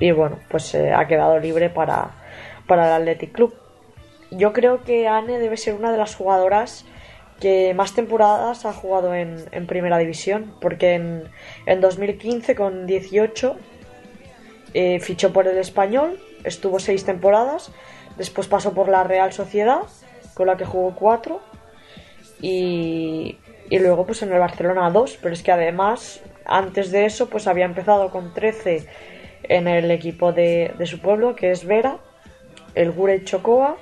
[0.00, 2.10] y bueno, pues eh, ha quedado libre para,
[2.66, 3.54] para el Athletic Club.
[4.32, 6.84] Yo creo que Anne debe ser una de las jugadoras
[7.38, 11.22] que más temporadas ha jugado en, primera división, porque en,
[11.66, 13.56] en 2015 con 18
[14.74, 17.70] eh, fichó por el español, estuvo seis temporadas,
[18.16, 19.82] después pasó por la Real Sociedad,
[20.34, 21.40] con la que jugó cuatro,
[22.40, 23.38] y,
[23.70, 27.46] y luego pues en el Barcelona dos, pero es que además antes de eso pues
[27.46, 28.86] había empezado con 13
[29.48, 31.98] en el equipo de, de su pueblo, que es Vera,
[32.74, 33.76] el Gure Chocoa,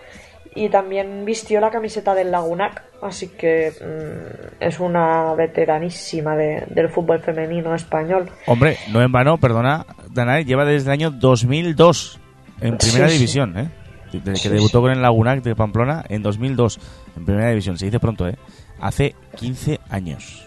[0.55, 6.89] y también vistió la camiseta del Lagunac, así que mm, es una veteranísima de- del
[6.91, 8.31] fútbol femenino español.
[8.47, 12.21] Hombre, no en vano, perdona, Danae lleva desde el año 2002
[12.61, 13.19] en primera Sí, sí.
[13.19, 13.69] división, ¿eh?
[14.13, 16.79] Desde que Sí, debutó con el Lagunac de Pamplona en 2002
[17.17, 18.37] en primera división, se dice pronto, ¿eh?
[18.85, 20.47] Hace 15 años.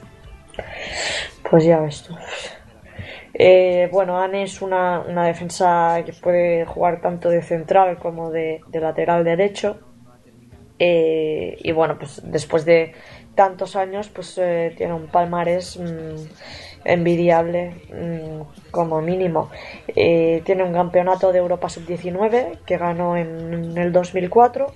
[1.50, 2.16] Pues ya ves tú.
[3.34, 8.62] Eh, bueno, Anne es una, una defensa que puede jugar tanto de central como de,
[8.72, 9.80] lateral derecho.
[10.78, 12.94] Eh, y bueno, pues después de
[13.34, 19.50] tantos años, pues eh, tiene un palmarés mm, envidiable mm, como mínimo.
[19.88, 24.68] Eh, tiene un campeonato de Europa Sub-19 que ganó en, en el 2004,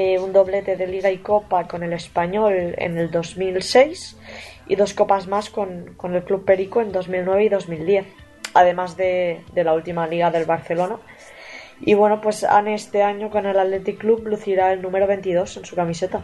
[0.00, 4.16] eh, un doblete de Liga y Copa con el Español en el 2006
[4.68, 8.06] y dos copas más con, con el Club Perico en 2009 y 2010,
[8.54, 10.98] además de, de la última Liga del Barcelona.
[11.80, 15.64] Y bueno, pues Anne este año con el Athletic Club lucirá el número 22 en
[15.64, 16.22] su camiseta.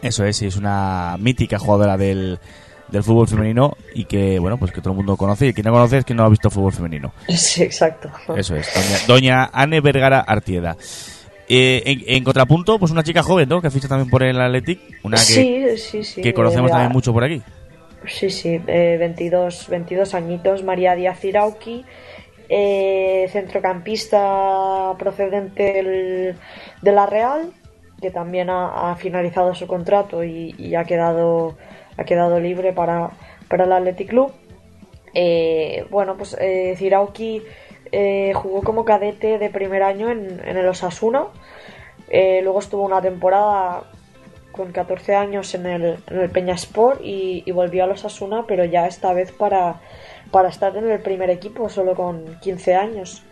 [0.00, 2.38] Eso es, sí, es una mítica jugadora del,
[2.88, 5.72] del fútbol femenino y que, bueno, pues que todo el mundo conoce y quien no
[5.72, 7.12] conoce es que no ha visto fútbol femenino.
[7.28, 8.10] Sí, exacto.
[8.34, 10.74] Eso es, doña, doña Anne Vergara Artieda.
[11.54, 13.60] Eh, en, en contrapunto, pues una chica joven, ¿no?
[13.60, 16.22] Que ficha también por el Athletic, una que, Sí, sí, sí.
[16.22, 17.42] que conocemos eh, también mucho por aquí.
[18.06, 21.84] Sí, sí, eh, 22, 22 añitos, María Díaz Irauqui,
[22.48, 26.34] eh, centrocampista procedente del-
[26.80, 27.52] de la Real,
[28.00, 31.56] que también ha, ha finalizado su contrato y, y ha quedado
[31.98, 33.10] ha quedado libre para,
[33.48, 34.32] para el Athletic Club.
[35.14, 37.42] Eh, bueno, pues eh, Zirauki
[37.92, 41.26] eh, jugó como cadete de primer año en, en el Osasuna.
[42.08, 43.84] Eh, luego estuvo una temporada
[44.52, 48.86] con 14 años en el, en el Peñasport y, volvió a los Asuna, pero ya
[48.86, 49.80] esta vez para,
[50.30, 53.24] para estar en el primer equipo solo con 15 años.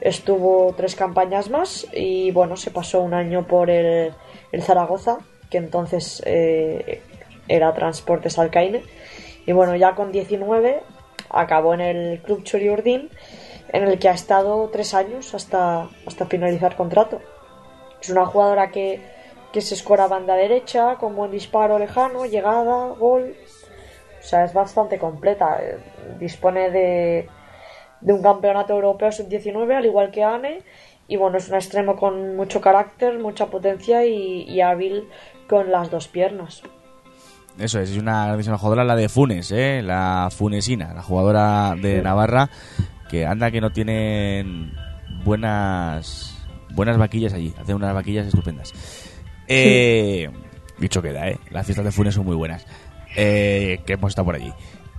[0.00, 4.12] Estuvo tres campañas más y bueno, se pasó un año por el,
[4.52, 5.18] el Zaragoza,
[5.50, 7.02] que entonces eh,
[7.48, 8.82] era Transportes Alcaine.
[9.46, 10.82] Y bueno, ya con 19
[11.30, 13.10] acabó en el Club Churiurdin,
[13.72, 17.20] en el que ha estado tres años hasta, hasta finalizar contrato.
[18.00, 19.00] Es una jugadora que,
[19.52, 23.34] que se escora a banda derecha, con buen disparo lejano, llegada, gol.
[24.20, 25.60] O sea, es bastante completa.
[26.18, 27.28] Dispone de,
[28.00, 30.62] de un campeonato europeo sub-19, al igual que Ane.
[31.06, 35.08] Y bueno, es un extremo con mucho carácter, mucha potencia y, y hábil
[35.48, 36.62] con las dos piernas.
[37.58, 39.82] Eso es, es una grandísima jugadora, la de Funes, ¿eh?
[39.82, 42.50] la Funesina, la jugadora de Navarra,
[43.10, 44.72] que anda que no tienen
[45.24, 46.34] buenas
[46.70, 48.72] buenas vaquillas allí, hacen unas vaquillas estupendas.
[49.48, 50.28] Eh,
[50.78, 51.38] dicho queda, ¿eh?
[51.50, 52.66] las fiestas de Funes son muy buenas,
[53.16, 54.52] eh, que hemos estado por allí.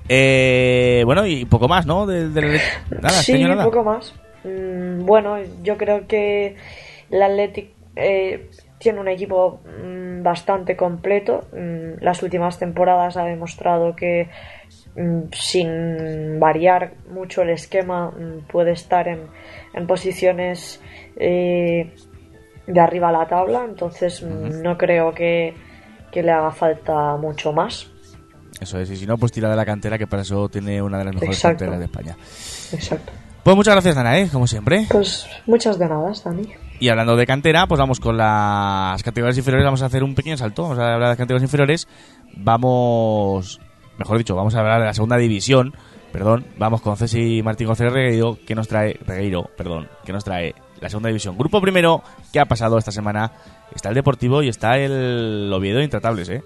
[0.10, 2.06] Eh, bueno, y poco más, ¿no?
[2.08, 3.64] Del, del- nada, este sí, año nada.
[3.64, 4.14] poco más.
[4.44, 6.56] Mm, bueno, yo creo que
[7.12, 11.48] el Athletic eh, tiene un equipo mm, bastante completo.
[11.54, 14.30] Mm, las últimas temporadas ha demostrado que
[15.32, 19.28] sin variar mucho el esquema mm, puede estar en,
[19.74, 20.82] en posiciones
[21.16, 21.94] eh,
[22.68, 23.66] de arriba a la tabla.
[23.68, 25.54] Entonces mm, no creo que,
[26.12, 27.92] que le haga falta mucho más.
[28.60, 30.98] Eso es, y si no, pues tira de la cantera, que para eso tiene una
[30.98, 31.66] de las mejores Exacto.
[31.66, 32.18] canteras de España.
[32.74, 33.14] Exacto.
[33.44, 34.30] Pues muchas gracias, Dana, ¿eh?
[34.32, 34.86] como siempre.
[34.90, 36.52] Pues muchas de nada, Dani.
[36.80, 39.66] Y hablando de cantera, pues vamos con las categorías inferiores.
[39.66, 40.64] Vamos a hacer un pequeño salto.
[40.64, 41.88] Vamos a hablar de las categorías inferiores.
[42.38, 43.60] Vamos,
[44.00, 45.74] mejor dicho, vamos a hablar de la segunda división.
[46.12, 50.56] Perdón, vamos con Ceci Martín González Regueiro, que nos trae, Regueiro, perdón, que nos trae
[50.80, 51.38] la segunda división.
[51.38, 52.02] Grupo primero,
[52.34, 53.32] que ha pasado esta semana?
[53.76, 56.44] Está el Deportivo y está el Oviedo Intratables, ¿eh?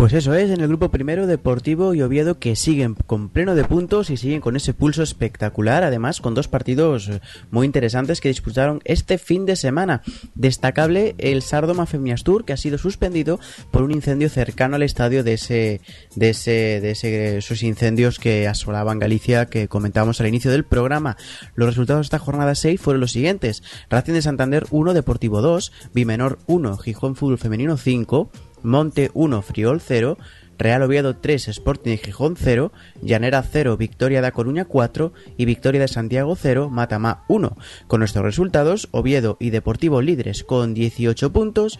[0.00, 3.64] Pues eso es, en el grupo primero Deportivo y Oviedo que siguen con pleno de
[3.64, 8.30] puntos y siguen con ese pulso espectacular, además con dos partidos eh, muy interesantes que
[8.30, 10.00] disputaron este fin de semana.
[10.34, 15.34] Destacable el Sardoma Femiastur que ha sido suspendido por un incendio cercano al estadio de
[15.34, 15.82] ese
[16.16, 21.18] de ese de ese, esos incendios que asolaban Galicia que comentábamos al inicio del programa.
[21.54, 25.72] Los resultados de esta jornada 6 fueron los siguientes: Racing de Santander 1, Deportivo 2,
[25.92, 28.30] Bimenor 1, Gijón Fútbol Femenino 5,
[28.62, 30.18] Monte 1, Friol 0,
[30.60, 32.70] Real Oviedo 3, Sporting de Gijón 0,
[33.00, 37.56] Llanera 0, Victoria da Coruña 4 y Victoria de Santiago 0, Matamá 1.
[37.86, 41.78] Con nuestros resultados, Oviedo y Deportivo líderes con 18 puntos,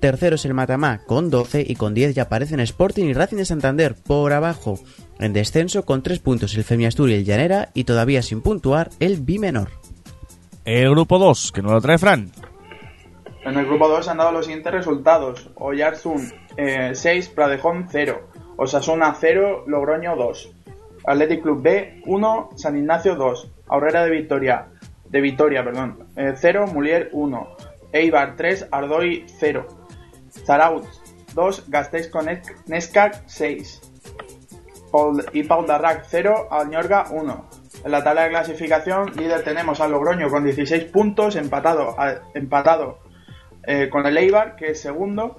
[0.00, 3.94] terceros el Matamá con 12 y con 10 ya aparecen Sporting y Racing de Santander
[3.94, 4.80] por abajo.
[5.18, 9.20] En descenso con 3 puntos el Femiastur y el Llanera y todavía sin puntuar el
[9.20, 9.68] Bimenor.
[10.64, 12.32] El grupo 2, que nos lo trae Fran.
[13.44, 15.50] En el grupo 2 se han dado los siguientes resultados.
[15.56, 18.28] Oyarzún eh, 6, Pradejón 0.
[18.56, 20.52] Osasuna 0, Logroño 2.
[21.04, 23.50] Athletic Club B 1, San Ignacio 2.
[23.68, 24.66] Aurrera de Victoria,
[25.08, 27.56] de Vitoria, perdón, eh, 0, Mulier 1.
[27.92, 29.66] Eibar 3, Ardoy 0.
[30.46, 31.00] Zarautz
[31.34, 32.26] 2, Gasteiz con
[32.66, 33.80] Nescac 6.
[34.92, 37.48] Paul- y Darrac 0, Alñorga 1.
[37.84, 42.98] En la tabla de clasificación, líder tenemos al Logroño con 16 puntos, empatado, a- empatado
[43.64, 45.38] eh, con el Eibar, que es segundo.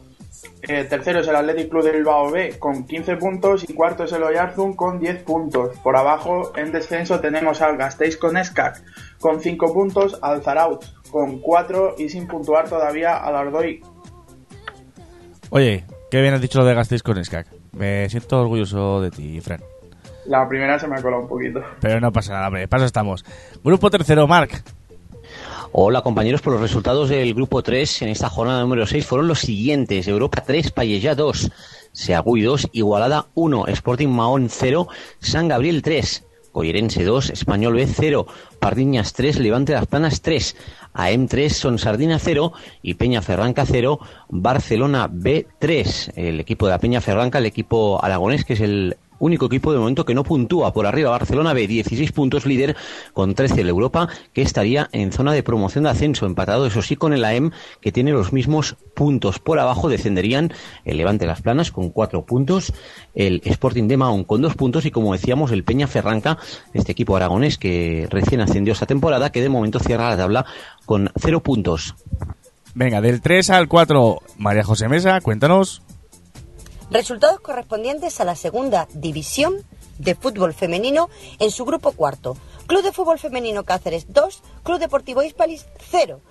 [0.62, 4.12] Eh, tercero es el Athletic Club de Bilbao B con 15 puntos y cuarto es
[4.12, 5.78] el Oyarzún con 10 puntos.
[5.80, 8.82] Por abajo en descenso tenemos al Gasteiz con Escac
[9.20, 13.82] con 5 puntos, al Zarautz con 4 y sin puntuar todavía al Ardoy.
[15.50, 17.48] Oye, qué bien has dicho lo de Gasteiz con Skak.
[17.74, 19.62] Me siento orgulloso de ti, Fran.
[20.26, 21.62] La primera se me ha colado un poquito.
[21.80, 23.24] Pero no pasa nada, hombre, paso estamos.
[23.64, 24.64] Grupo tercero, Marc.
[25.76, 29.40] Hola compañeros, por los resultados del grupo 3 en esta jornada número 6 fueron los
[29.40, 30.08] siguientes.
[30.08, 31.50] Europa 3, Payella 2,
[31.92, 38.28] Seagüí 2, Igualada 1, Sporting Mahón 0, San Gabriel 3, Coyerense 2, Español B 0,
[38.60, 40.56] Pardiñas 3, Levante Las Planas 3,
[40.94, 43.98] AM 3, Son Sardina 0 y Peña Ferranca 0,
[44.30, 46.12] Barcelona B 3.
[46.16, 49.80] El equipo de la Peña Ferranca, el equipo aragonés que es el único equipo de
[49.80, 51.10] momento que no puntúa por arriba.
[51.12, 52.76] Barcelona B, 16 puntos líder
[53.14, 56.96] con 13 el Europa, que estaría en zona de promoción de ascenso, empatado eso sí
[56.96, 59.40] con el AM, que tiene los mismos puntos.
[59.40, 60.52] Por abajo descenderían
[60.86, 62.74] el Levante Las Planas con 4 puntos,
[63.16, 66.38] el Sporting de Mahón con 2 puntos y como decíamos el Peña Ferranca,
[66.74, 70.46] este equipo aragonés que recién ascendió esta temporada, que de momento cierra la tabla
[70.86, 71.96] con 0 puntos.
[72.76, 75.82] Venga, del 3 al 4, María José Mesa, cuéntanos.
[76.92, 79.66] Resultados correspondientes a la segunda división
[79.98, 82.38] de fútbol femenino en su grupo cuarto.
[82.68, 86.22] Club de Fútbol Femenino Cáceres 2, Club Deportivo Hispalis 0,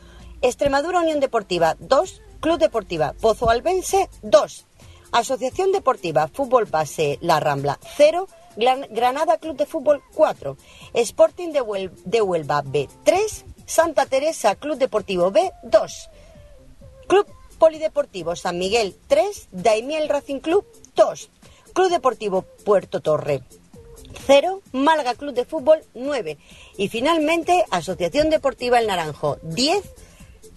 [0.40, 4.66] Extremadura Unión Deportiva 2, Club Deportiva Pozo Albense 2,
[5.12, 10.56] Asociación Deportiva Fútbol Base La Rambla 0, Gran- Granada Club de Fútbol 4,
[10.94, 16.10] Sporting de Huelva B 3, Santa Teresa Club Deportivo B 2,
[17.08, 17.26] Club
[17.62, 21.30] Polideportivo San Miguel 3, Daimiel Racing Club 2,
[21.72, 23.44] Club Deportivo Puerto Torre
[24.26, 26.38] 0, Málaga Club de Fútbol 9
[26.76, 29.80] y finalmente Asociación Deportiva El Naranjo 10,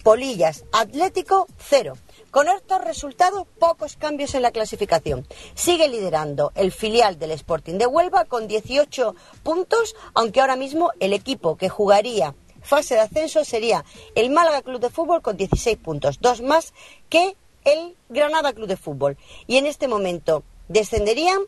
[0.02, 1.96] Polillas Atlético 0.
[2.32, 5.28] Con estos resultados, pocos cambios en la clasificación.
[5.54, 9.14] Sigue liderando el filial del Sporting de Huelva con 18
[9.44, 12.34] puntos, aunque ahora mismo el equipo que jugaría
[12.66, 16.74] fase de ascenso sería el Málaga Club de Fútbol con 16 puntos, dos más
[17.08, 19.16] que el Granada Club de Fútbol.
[19.46, 21.38] Y en este momento descenderían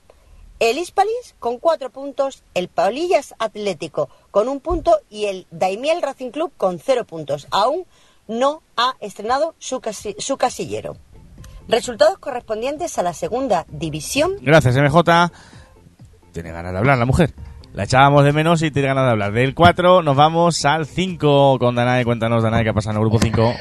[0.60, 6.30] el Hispalis con cuatro puntos, el Paulillas Atlético con un punto y el Daimiel Racing
[6.30, 7.46] Club con cero puntos.
[7.50, 7.84] Aún
[8.26, 10.96] no ha estrenado su, casi- su casillero.
[11.68, 14.36] Resultados correspondientes a la segunda división.
[14.40, 15.30] Gracias, MJ.
[16.32, 17.34] Tiene ganas de hablar la mujer.
[17.74, 19.32] La echábamos de menos y tiene ganas de hablar.
[19.32, 22.04] Del 4 nos vamos al 5 con Danae.
[22.04, 23.52] Cuéntanos, Danae, qué pasa en el grupo 5.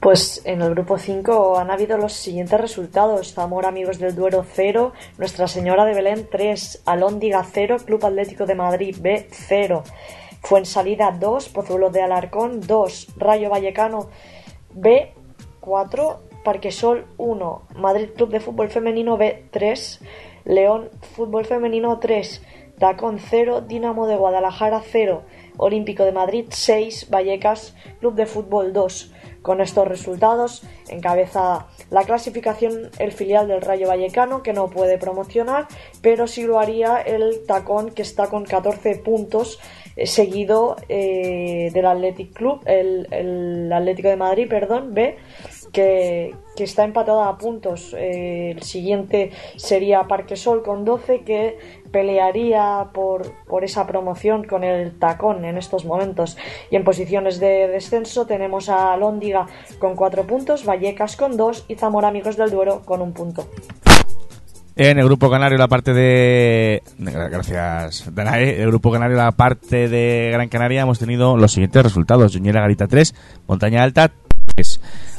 [0.00, 3.32] Pues en el grupo 5 han habido los siguientes resultados.
[3.32, 8.54] Zamora Amigos del Duero 0, Nuestra Señora de Belén 3, Alóndiga 0, Club Atlético de
[8.54, 9.82] Madrid B 0,
[10.42, 14.10] Fuensalida 2, Pozuelos de Alarcón 2, Rayo Vallecano
[14.74, 15.14] B
[15.60, 20.02] 4, Parquesol 1, Madrid Club de Fútbol Femenino B 3,
[20.44, 22.42] León Fútbol Femenino 3,
[22.78, 25.22] Tacón 0, Dinamo de Guadalajara 0,
[25.56, 29.12] Olímpico de Madrid 6, Vallecas Club de Fútbol 2.
[29.42, 35.66] Con estos resultados encabeza la clasificación el filial del Rayo Vallecano que no puede promocionar,
[36.00, 39.60] pero sí lo haría el Tacón que está con 14 puntos
[39.96, 45.18] eh, seguido eh, del Athletic Club, el, el Atlético de Madrid, perdón, B,
[45.74, 47.94] que, está empatada a puntos.
[47.98, 51.58] Eh, el siguiente sería Parquesol con 12 que
[51.90, 56.38] pelearía por, por esa promoción con el tacón en estos momentos.
[56.70, 59.46] Y en posiciones de descenso tenemos a Lóndiga
[59.78, 63.46] con 4 puntos, Vallecas con 2 y Zamora Amigos del Duero con un punto.
[64.76, 66.82] En el grupo canario, la parte de.
[66.98, 68.60] Gracias, Danae.
[68.60, 72.88] El grupo canario, la parte de Gran Canaria, hemos tenido los siguientes resultados: Juñera Garita
[72.88, 73.14] 3,
[73.46, 74.23] Montaña Alta 3,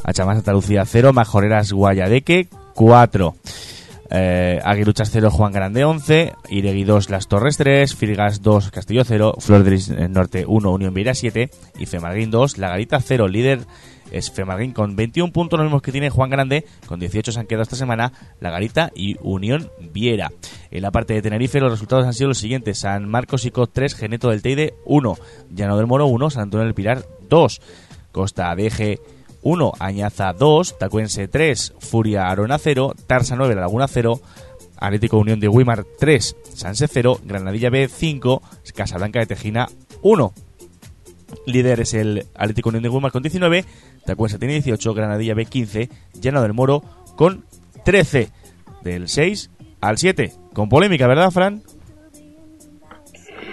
[0.05, 3.35] Achamás Santa Lucía 0, Majoreras Guayadeque 4.
[4.11, 9.35] Eh, Aguiluchas 0, Juan Grande 11, Iregui 2, Las Torres 3, Firgas 2, Castillo 0,
[9.39, 13.27] Flor del Norte 1, Unión Vieira 7 y Femarguín 2, La Garita 0.
[13.27, 13.61] Líder
[14.11, 17.47] es Femarguín con 21 puntos, los mismos que tiene Juan Grande, con 18 se han
[17.47, 20.31] quedado esta semana La Garita y Unión Viera.
[20.69, 23.71] En la parte de Tenerife los resultados han sido los siguientes, San Marcos y Cot
[23.73, 25.17] 3, Geneto del Teide 1,
[25.49, 27.61] Llano del Moro 1, San Antonio del Pilar 2,
[28.11, 28.99] Costa Veje
[29.45, 34.19] 1, Añaza 2, Tacuense 3, Furia Arona 0, Tarsa 9, La Laguna 0,
[34.77, 38.41] Atlético Unión de Guimar 3, Sanse 0, Granadilla B 5,
[38.75, 39.67] Casablanca de Tejina
[40.01, 40.33] 1.
[41.45, 43.65] Líder es el Atlético Unión de Guimar con 19,
[44.03, 46.81] Tacuense tiene 18, Granadilla B 15, Llano del Moro
[47.15, 47.45] con
[47.83, 48.29] 13.
[48.81, 50.31] Del 6 al 7.
[50.53, 51.61] Con polémica, ¿verdad, Fran?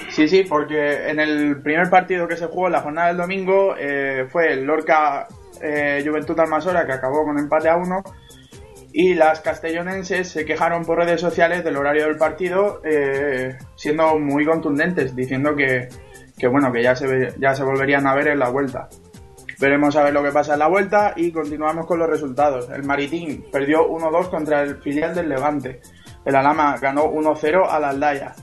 [0.09, 3.75] Sí, sí, porque en el primer partido que se jugó en la jornada del domingo
[3.79, 5.27] eh, fue el Lorca
[5.63, 8.03] eh, Juventud Almasora que acabó con empate a uno
[8.93, 14.45] y las castellonenses se quejaron por redes sociales del horario del partido eh, siendo muy
[14.45, 15.89] contundentes diciendo que,
[16.37, 18.89] que bueno que ya se ya se volverían a ver en la vuelta.
[19.63, 22.69] Veremos a ver lo que pasa en la vuelta y continuamos con los resultados.
[22.71, 25.81] El Maritín perdió 1-2 contra el filial del Levante.
[26.25, 28.35] El Alama ganó 1-0 al Aldaya.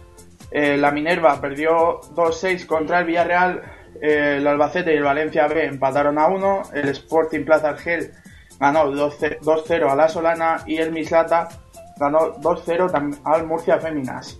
[0.49, 3.61] Eh, la Minerva perdió 2-6 contra el Villarreal.
[4.01, 6.61] El Albacete y el Valencia B empataron a 1.
[6.73, 8.11] El Sporting Plaza Argel
[8.59, 10.63] ganó 2-0 2-0 a la Solana.
[10.65, 11.49] Y el Mislata
[11.97, 14.39] ganó 2-0 tam- al Murcia Féminas.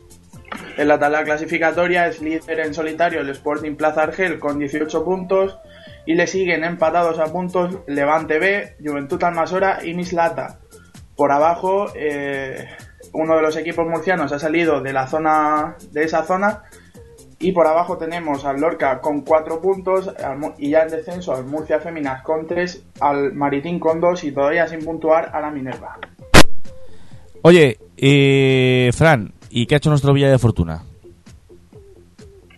[0.78, 5.58] En la tabla clasificatoria es líder en solitario el Sporting Plaza Argel con 18 puntos.
[6.06, 10.60] Y le siguen empatados a puntos Levante B, Juventud Almasora y Mislata.
[11.16, 12.66] Por abajo, eh,
[13.14, 16.64] uno de los equipos murcianos ha salido de la zona de esa zona
[17.40, 21.46] y por abajo tenemos al Lorca con 4 puntos al y ya en descenso al
[21.46, 25.98] Murcia Féminas con 3, al Maritín con 2 y todavía sin puntuar a la Minerva.
[27.42, 30.84] Oye, eh, Fran, ¿y qué ha hecho nuestro Villa de Fortuna?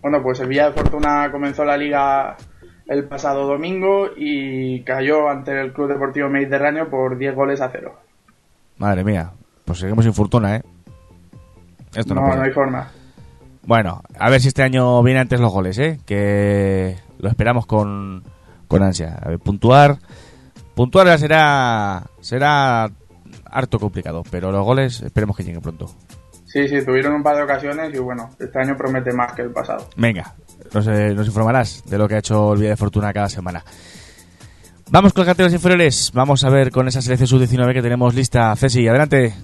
[0.02, 2.36] Bueno, pues el Villa de Fortuna comenzó la liga
[2.88, 7.94] el pasado domingo y cayó ante el Club Deportivo Mediterráneo por 10 goles a 0.
[8.78, 9.30] Madre mía,
[9.64, 10.62] pues seguimos sin fortuna, ¿eh?
[11.94, 12.90] Esto no, No, no hay forma.
[13.64, 16.00] Bueno, a ver si este año viene antes los goles, ¿eh?
[16.04, 18.22] Que lo esperamos con,
[18.68, 19.18] con ansia.
[19.22, 19.98] A ver, puntuar.
[20.74, 22.02] Puntuar ya será.
[22.20, 22.90] Será
[23.44, 25.86] harto complicado, pero los goles esperemos que lleguen pronto.
[26.46, 29.50] Sí, sí, tuvieron un par de ocasiones y bueno, este año promete más que el
[29.50, 29.88] pasado.
[29.96, 30.34] Venga,
[30.74, 33.64] nos, eh, nos informarás de lo que ha hecho el Vía de Fortuna cada semana.
[34.90, 36.10] Vamos con las categorías inferiores.
[36.12, 38.54] Vamos a ver con esa selección sub-19 que tenemos lista.
[38.56, 39.34] Ceci, adelante.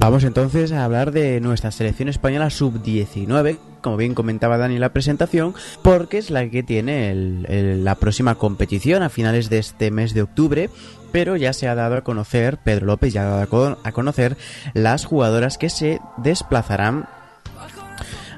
[0.00, 4.92] Vamos entonces a hablar de nuestra selección española sub-19, como bien comentaba Dani en la
[4.92, 10.14] presentación, porque es la que tiene el- la próxima competición a finales de este mes
[10.14, 10.70] de octubre,
[11.10, 13.90] pero ya se ha dado a conocer, Pedro López ya ha dado a con- a
[13.90, 14.36] conocer
[14.72, 17.08] las jugadoras que se desplazarán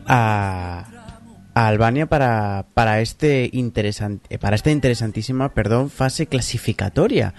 [0.06, 0.86] a,
[1.54, 7.34] a Albania para, para este interesante para esta interesantísima perdón fase clasificatoria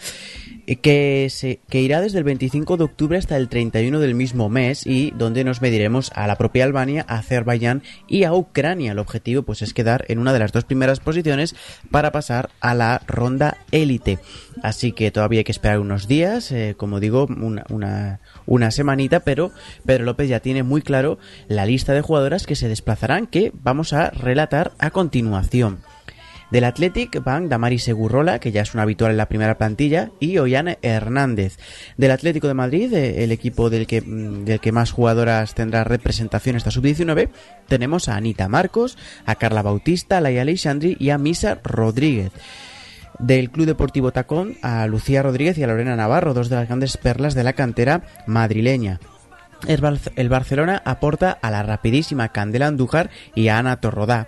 [0.78, 4.86] que se que irá desde el 25 de octubre hasta el 31 del mismo mes
[4.86, 8.92] y donde nos mediremos a la propia Albania, a Azerbaiyán y a Ucrania.
[8.92, 11.56] El objetivo pues es quedar en una de las dos primeras posiciones
[11.90, 14.20] para pasar a la ronda élite.
[14.64, 19.22] Así que todavía hay que esperar unos días, eh, como digo, una, una, una semanita,
[19.22, 19.52] pero
[19.86, 21.18] Pedro López ya tiene muy claro
[21.48, 25.80] la lista de jugadoras que se desplazarán que vamos a relatar a continuación.
[26.52, 30.38] Del Athletic van Damari Segurrola, que ya es un habitual en la primera plantilla, y
[30.38, 31.58] Ollane Hernández.
[31.96, 35.86] Del Atlético de Madrid, eh, el equipo del que, mm, del que más jugadoras tendrá
[35.86, 37.30] representación esta sub-19,
[37.70, 42.34] tenemos a Anita Marcos, a Carla Bautista, a Laia Alexandri y a Misa Rodríguez.
[43.18, 46.98] Del Club Deportivo Tacón, a Lucía Rodríguez y a Lorena Navarro, dos de las grandes
[46.98, 49.00] perlas de la cantera madrileña.
[49.68, 54.28] El, el Barcelona aporta a la rapidísima Candela Andújar y a Ana Torrodá.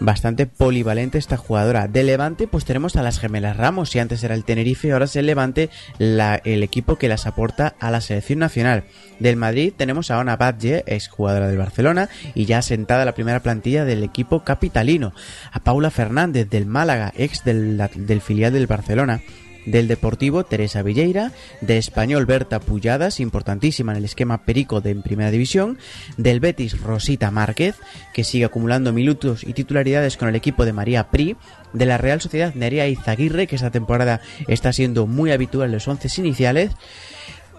[0.00, 1.86] Bastante polivalente esta jugadora.
[1.86, 3.90] De Levante, pues tenemos a las gemelas Ramos.
[3.90, 7.76] Si antes era el Tenerife, ahora es el Levante la- el equipo que las aporta
[7.78, 8.84] a la selección nacional.
[9.20, 13.14] Del Madrid tenemos a Ona Badge, ex jugadora del Barcelona, y ya sentada en la
[13.14, 15.12] primera plantilla del equipo capitalino.
[15.52, 19.20] A Paula Fernández del Málaga, ex del, del filial del Barcelona
[19.66, 25.02] del Deportivo Teresa Villeira, de Español Berta Pulladas, importantísima en el esquema perico de en
[25.02, 25.78] Primera División,
[26.16, 27.76] del Betis Rosita Márquez,
[28.12, 31.36] que sigue acumulando minutos y titularidades con el equipo de María Pri,
[31.72, 35.88] de la Real Sociedad Nerea Izaguirre, que esta temporada está siendo muy habitual en los
[35.88, 36.70] once iniciales,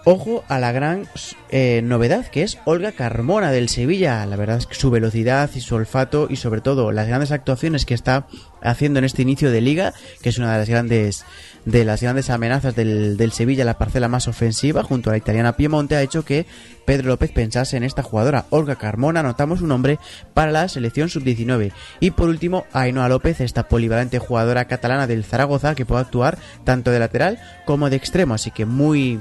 [0.08, 1.08] Ojo a la gran
[1.48, 4.24] eh, novedad que es Olga Carmona del Sevilla.
[4.24, 7.84] La verdad es que su velocidad y su olfato y sobre todo las grandes actuaciones
[7.84, 8.28] que está
[8.62, 11.24] haciendo en este inicio de liga, que es una de las grandes
[11.66, 15.56] de las grandes amenazas del, del Sevilla, la parcela más ofensiva junto a la italiana
[15.56, 16.46] Piemonte, ha hecho que
[16.86, 18.46] Pedro López pensase en esta jugadora.
[18.50, 19.98] Olga Carmona, anotamos un nombre
[20.32, 21.72] para la selección sub-19.
[22.00, 26.92] Y por último, Ainhoa López, esta polivalente jugadora catalana del Zaragoza que puede actuar tanto
[26.92, 29.18] de lateral como de extremo, así que muy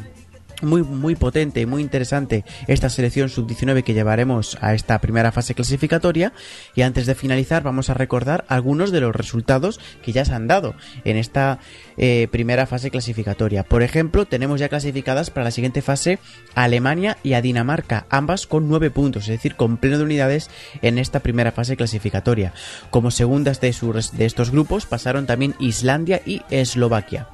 [0.61, 5.55] muy muy potente y muy interesante esta selección sub-19 que llevaremos a esta primera fase
[5.55, 6.33] clasificatoria.
[6.75, 10.47] Y antes de finalizar vamos a recordar algunos de los resultados que ya se han
[10.47, 11.59] dado en esta
[11.97, 13.63] eh, primera fase clasificatoria.
[13.63, 16.19] Por ejemplo tenemos ya clasificadas para la siguiente fase
[16.55, 20.49] a Alemania y a Dinamarca ambas con 9 puntos es decir con pleno de unidades
[20.81, 22.53] en esta primera fase clasificatoria.
[22.89, 27.27] Como segundas de, sus, de estos grupos pasaron también Islandia y Eslovaquia.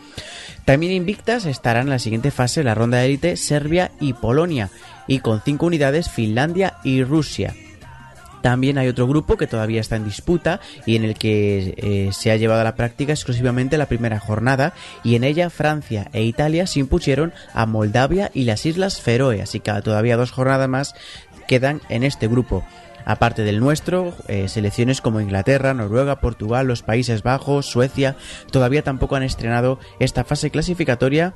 [0.65, 4.69] También invictas estarán en la siguiente fase la ronda de Serbia y Polonia
[5.07, 7.53] y con 5 unidades Finlandia y Rusia.
[8.41, 12.31] También hay otro grupo que todavía está en disputa y en el que eh, se
[12.31, 16.65] ha llevado a la práctica exclusivamente la primera jornada y en ella Francia e Italia
[16.65, 20.95] se impusieron a Moldavia y las Islas Feroe, así que todavía dos jornadas más
[21.47, 22.63] quedan en este grupo.
[23.05, 28.15] Aparte del nuestro, eh, selecciones como Inglaterra, Noruega, Portugal, los Países Bajos, Suecia,
[28.51, 31.33] todavía tampoco han estrenado esta fase clasificatoria.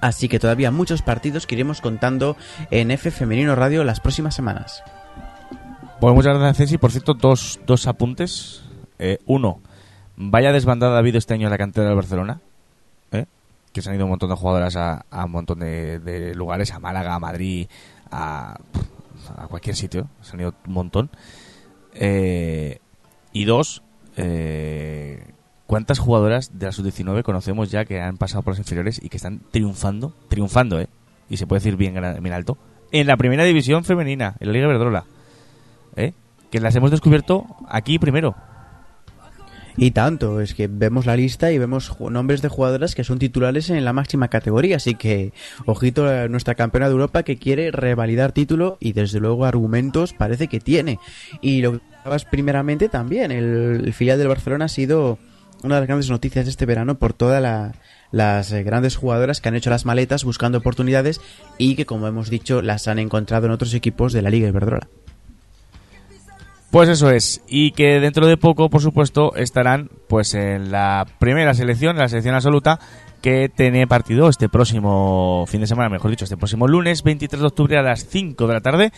[0.00, 2.36] Así que todavía muchos partidos que iremos contando
[2.70, 4.82] en F Femenino Radio las próximas semanas.
[6.00, 6.78] Pues muchas gracias, Ceci.
[6.78, 8.64] Por cierto, dos, dos apuntes.
[8.98, 9.60] Eh, uno,
[10.16, 12.40] vaya desbandada ha habido este año en la cantera del Barcelona.
[13.12, 13.26] ¿eh?
[13.72, 16.72] Que se han ido un montón de jugadoras a, a un montón de, de lugares,
[16.72, 17.68] a Málaga, a Madrid,
[18.10, 18.56] a,
[19.36, 20.08] a cualquier sitio.
[20.22, 21.10] Se han ido un montón.
[21.94, 22.80] Eh,
[23.32, 23.82] y dos,
[24.16, 25.24] eh,
[25.72, 29.16] ¿cuántas jugadoras de la sub-19 conocemos ya que han pasado por las inferiores y que
[29.16, 30.12] están triunfando?
[30.28, 30.86] Triunfando, ¿eh?
[31.30, 32.58] Y se puede decir bien, bien alto.
[32.90, 35.06] En la primera división femenina, en la Liga Verdrola.
[35.96, 36.12] ¿eh?
[36.50, 38.36] Que las hemos descubierto aquí primero.
[39.78, 43.70] Y tanto, es que vemos la lista y vemos nombres de jugadoras que son titulares
[43.70, 45.32] en la máxima categoría, así que
[45.64, 50.48] ojito a nuestra campeona de Europa que quiere revalidar título y desde luego argumentos parece
[50.48, 50.98] que tiene.
[51.40, 51.80] Y lo que
[52.30, 55.18] primeramente también, el filial del Barcelona ha sido
[55.62, 57.72] una de las grandes noticias de este verano por todas la-
[58.10, 61.20] las eh, grandes jugadoras que han hecho las maletas buscando oportunidades
[61.58, 64.88] y que como hemos dicho las han encontrado en otros equipos de la Liga Iberdrola.
[66.70, 71.52] Pues eso es, y que dentro de poco, por supuesto, estarán pues en la primera
[71.52, 72.80] selección, la selección absoluta,
[73.20, 77.46] que tiene partido este próximo fin de semana, mejor dicho, este próximo lunes 23 de
[77.46, 78.90] octubre a las 5 de la tarde.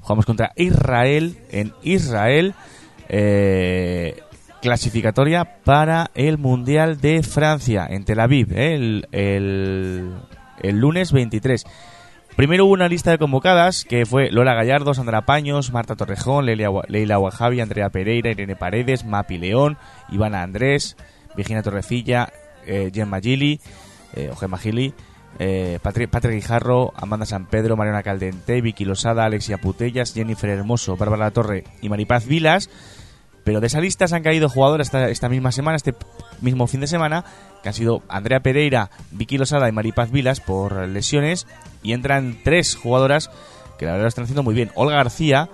[0.00, 2.54] Jugamos contra Israel en Israel,
[3.08, 4.20] eh,
[4.60, 9.06] clasificatoria para el Mundial de Francia en Tel Aviv, eh, el,
[10.62, 11.64] el, lunes 23.
[12.36, 16.70] Primero hubo una lista de convocadas que fue Lola Gallardo, Sandra Paños, Marta Torrejón, Leila,
[16.88, 19.76] Leila Wahabi, Andrea Pereira, Irene Paredes, Mapi León,
[20.10, 20.96] Ivana Andrés,
[21.36, 22.32] Virginia Torrecilla,
[22.66, 23.60] eh, Gemma Gili,
[24.14, 24.94] eh, o Gemma Gili,
[25.38, 30.96] eh, Patri, Patri Guijarro, Amanda San Pedro, Mariana Caldente, Vicky Losada, Alexia Putellas, Jennifer Hermoso,
[30.96, 32.68] Bárbara Torre y Maripaz Vilas.
[33.44, 35.94] Pero de esa lista se han caído jugadoras esta, esta misma semana, este
[36.40, 37.24] mismo fin de semana,
[37.62, 41.46] que han sido Andrea Pereira, Vicky Losada y Maripaz Vilas por lesiones.
[41.82, 43.30] Y entran tres jugadoras
[43.78, 44.70] que la verdad lo están haciendo muy bien.
[44.74, 45.48] Olga García,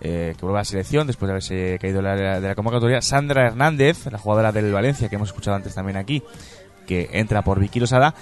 [0.00, 3.00] eh, que vuelve a la selección después de haberse caído de la, de la convocatoria.
[3.02, 6.22] Sandra Hernández, la jugadora del Valencia, que hemos escuchado antes también aquí,
[6.86, 8.14] que entra por Vicky Losada.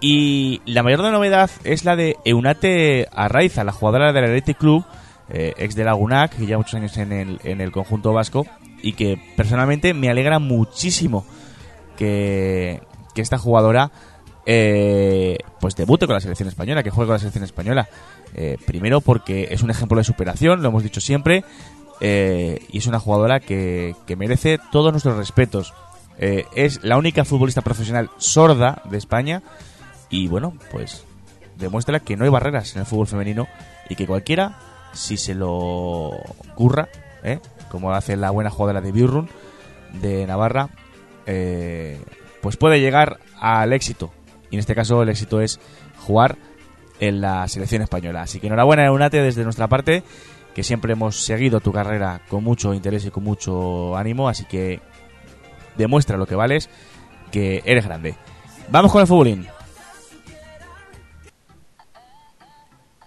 [0.00, 4.84] Y la mayor novedad es la de Eunate Arraiza, la jugadora del Athletic Club,
[5.30, 8.46] eh, ex de Lagunac, que lleva muchos años en el, en el conjunto vasco,
[8.82, 11.26] y que personalmente me alegra muchísimo
[11.96, 12.80] que,
[13.14, 13.90] que esta jugadora
[14.46, 17.88] eh, pues debute con la selección española, que juegue con la selección española.
[18.34, 21.44] Eh, primero porque es un ejemplo de superación, lo hemos dicho siempre,
[22.00, 25.74] y es una jugadora que, que merece todos nuestros respetos.
[26.18, 29.42] Es la única futbolista profesional sorda de España
[30.10, 31.04] y bueno, pues
[31.56, 33.46] demuestra que no hay barreras en el fútbol femenino
[33.88, 34.58] y que cualquiera,
[34.92, 36.12] si se lo
[36.54, 36.88] curra,
[37.22, 37.40] ¿eh?
[37.70, 39.28] como hace la buena jugadora de Birrun
[40.00, 40.68] de Navarra,
[41.26, 42.00] eh,
[42.40, 44.10] pues puede llegar al éxito.
[44.50, 45.60] Y en este caso el éxito es
[45.98, 46.36] jugar
[47.00, 48.22] en la selección española.
[48.22, 50.02] Así que enhorabuena, Eunate, desde nuestra parte,
[50.54, 54.28] que siempre hemos seguido tu carrera con mucho interés y con mucho ánimo.
[54.28, 54.80] Así que
[55.76, 56.68] demuestra lo que vales,
[57.30, 58.16] que eres grande.
[58.70, 59.46] Vamos con el futbolín.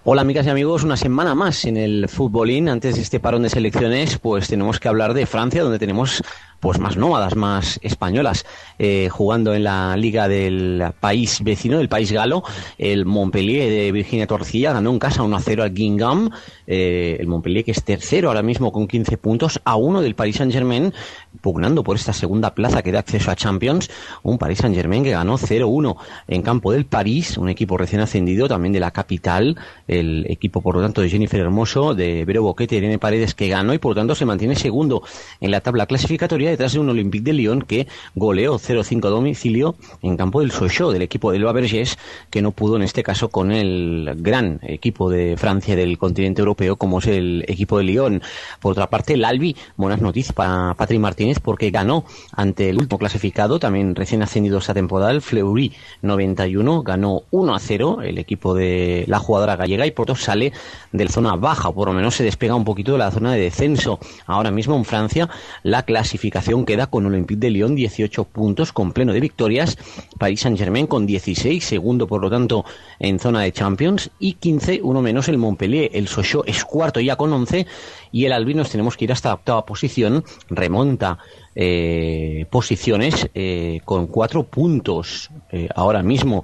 [0.04, 2.70] Hola amigas y amigos, una semana más en el futbolín.
[2.70, 6.24] Antes de este parón de selecciones, pues tenemos que hablar de Francia, donde tenemos
[6.62, 8.46] pues más nómadas, más españolas,
[8.78, 12.44] eh, jugando en la liga del país vecino, del país galo.
[12.78, 16.34] El Montpellier de Virginia Torcilla ganó en casa 1-0 al Guingamp.
[16.68, 20.38] Eh, el Montpellier que es tercero ahora mismo con 15 puntos, a uno del Paris
[20.38, 20.94] Saint-Germain,
[21.42, 23.90] pugnando por esta segunda plaza que da acceso a Champions.
[24.22, 25.96] Un Paris Saint-Germain que ganó 0-1
[26.28, 29.58] en campo del París, un equipo recién ascendido también de la capital,
[29.88, 33.74] el equipo por lo tanto de Jennifer Hermoso, de Vero Boquete Irene Paredes que ganó
[33.74, 35.02] y por lo tanto se mantiene segundo
[35.40, 39.76] en la tabla clasificatoria detrás de un Olympique de Lyon que goleó 0-5 a domicilio
[40.04, 41.98] en campo del Sochaux, del equipo del Babergés,
[42.30, 46.76] que no pudo en este caso con el gran equipo de Francia del continente europeo
[46.76, 48.22] como es el equipo de Lyon.
[48.60, 53.00] Por otra parte, el Albi, buenas noticias para Patrick Martínez porque ganó ante el último
[53.00, 55.74] clasificado, también recién ascendido esta temporada, el Fleury
[56.04, 60.52] 91, ganó 1-0 el equipo de la jugadora gallega y por tanto sale
[60.92, 63.34] de la zona baja, o por lo menos se despega un poquito de la zona
[63.34, 64.00] de descenso.
[64.26, 65.30] Ahora mismo en Francia
[65.64, 69.78] la clasificación queda con Olympique de Lyon 18 puntos con pleno de victorias,
[70.18, 72.66] Paris Saint-Germain con 16, segundo por lo tanto
[73.00, 74.12] en zona de Champions.
[74.20, 77.66] Y 15, uno menos el Montpellier, el Sochaux es cuarto ya con 11
[78.12, 81.18] y el Albi nos tenemos que ir hasta la octava posición, remonta
[81.56, 86.44] eh, posiciones eh, con cuatro puntos eh, ahora mismo.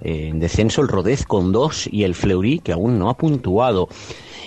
[0.00, 3.88] En descenso el Rodez con dos y el Fleury que aún no ha puntuado.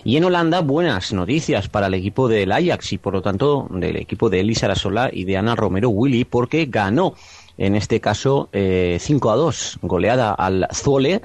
[0.04, 3.96] Y en Holanda, buenas noticias para el equipo del Ajax y por lo tanto del
[3.96, 7.16] equipo de Elisa Arasola y de Ana Romero Willy porque ganó
[7.58, 11.22] en este caso eh, 5 a 2, goleada al Zwolle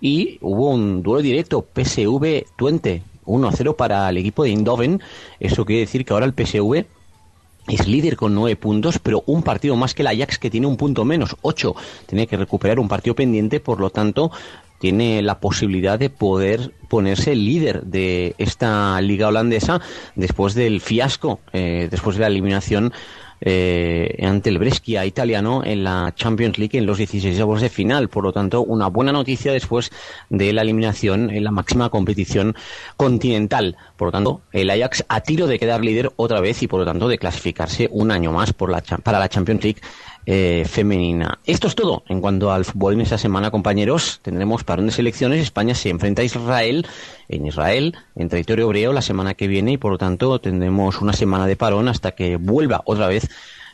[0.00, 5.00] y hubo un duelo directo PSV Twente 1 a 0 para el equipo de Eindhoven.
[5.40, 6.84] Eso quiere decir que ahora el PSV
[7.68, 10.76] es líder con nueve puntos, pero un partido más que el Ajax que tiene un
[10.76, 11.74] punto menos, ocho.
[12.06, 14.30] Tiene que recuperar un partido pendiente, por lo tanto,
[14.78, 19.80] tiene la posibilidad de poder ponerse líder de esta liga holandesa
[20.14, 22.92] después del fiasco, eh, después de la eliminación
[23.46, 28.08] eh, ante el Brescia italiano en la Champions League en los 16 avos de final.
[28.08, 29.92] Por lo tanto, una buena noticia después
[30.30, 32.56] de la eliminación en la máxima competición
[32.96, 33.76] continental.
[33.96, 36.86] Por lo tanto, el Ajax a tiro de quedar líder otra vez y por lo
[36.86, 39.80] tanto de clasificarse un año más por la, para la Champions League
[40.26, 41.38] eh, femenina.
[41.44, 44.20] Esto es todo en cuanto al fútbol en esta semana, compañeros.
[44.22, 45.40] Tendremos parón de selecciones.
[45.40, 46.86] España se enfrenta a Israel
[47.28, 51.12] en Israel, en territorio hebreo, la semana que viene y por lo tanto tendremos una
[51.12, 53.28] semana de parón hasta que vuelva otra vez,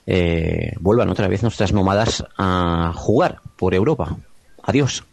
[0.06, 4.16] eh, vuelvan otra vez nuestras nómadas a jugar por Europa.
[4.62, 5.04] Adiós.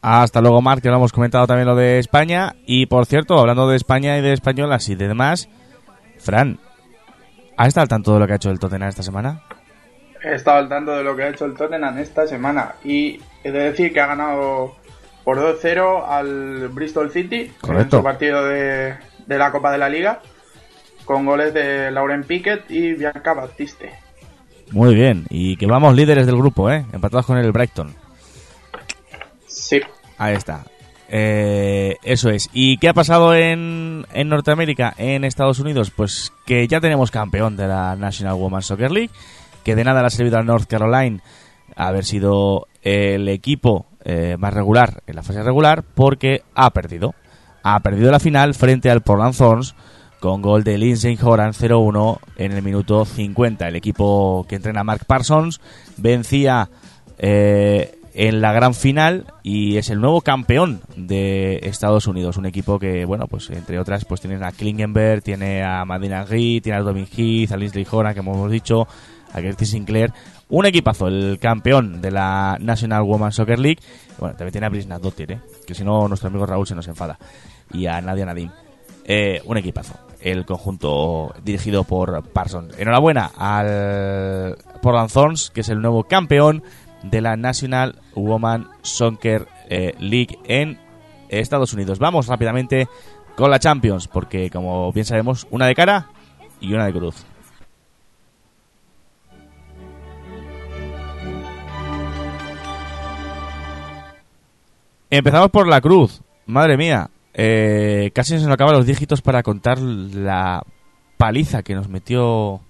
[0.00, 2.56] Hasta luego, Marc, que lo hemos comentado también lo de España.
[2.66, 5.48] Y por cierto, hablando de España y de españolas y de demás,
[6.18, 6.58] Fran,
[7.56, 9.42] ¿has estado al tanto de lo que ha hecho el Tottenham esta semana?
[10.24, 13.52] He estado al tanto de lo que ha hecho el Tottenham esta semana y he
[13.52, 14.74] de decir que ha ganado
[15.22, 17.96] por 2-0 al Bristol City Correcto.
[17.96, 18.94] en su partido de,
[19.26, 20.20] de la Copa de la Liga
[21.04, 23.90] con goles de Lauren Pickett y Bianca Baptiste.
[24.70, 26.86] Muy bien, y que vamos líderes del grupo, ¿eh?
[26.92, 27.94] Empatados con el Brighton.
[29.46, 29.80] Sí.
[30.18, 30.64] Ahí está.
[31.08, 32.48] Eh, eso es.
[32.52, 35.92] ¿Y qué ha pasado en, en Norteamérica, en Estados Unidos?
[35.94, 39.10] Pues que ya tenemos campeón de la National Women's Soccer League,
[39.64, 41.20] que de nada le ha servido al North Carolina
[41.76, 47.14] haber sido el equipo eh, más regular en la fase regular porque ha perdido.
[47.62, 49.74] Ha perdido la final frente al Portland Thorns
[50.20, 53.68] con gol de Lindsay Horan 0-1 en el minuto 50.
[53.68, 55.60] El equipo que entrena Mark Parsons
[55.96, 56.70] vencía
[57.18, 62.36] eh, en la gran final y es el nuevo campeón de Estados Unidos.
[62.36, 66.60] Un equipo que, bueno, pues entre otras, pues tiene a Klingenberg, tiene a Madina Gee,
[66.60, 68.86] tiene a Domin Heath, a Lindsay Horan, que hemos dicho,
[69.34, 70.12] a Gertie Sinclair.
[70.48, 73.80] Un equipazo, el campeón de la National Women's Soccer League.
[74.18, 75.40] Bueno, también tiene a Brisna Dottir, ¿eh?
[75.66, 77.18] que si no, nuestro amigo Raúl se nos enfada.
[77.72, 78.50] Y a Nadia Nadim.
[79.04, 79.94] Eh, un equipazo.
[80.20, 82.78] El conjunto dirigido por Parsons.
[82.78, 86.62] Enhorabuena al Portland Thorns, que es el nuevo campeón
[87.02, 90.78] de la National Woman Soccer eh, League en
[91.28, 91.98] Estados Unidos.
[91.98, 92.88] Vamos rápidamente
[93.36, 96.08] con la Champions, porque como bien sabemos, una de cara
[96.60, 97.26] y una de cruz.
[105.16, 106.22] Empezamos por la cruz.
[106.46, 110.64] Madre mía, eh, casi se nos acaban los dígitos para contar la
[111.16, 112.60] paliza que nos metió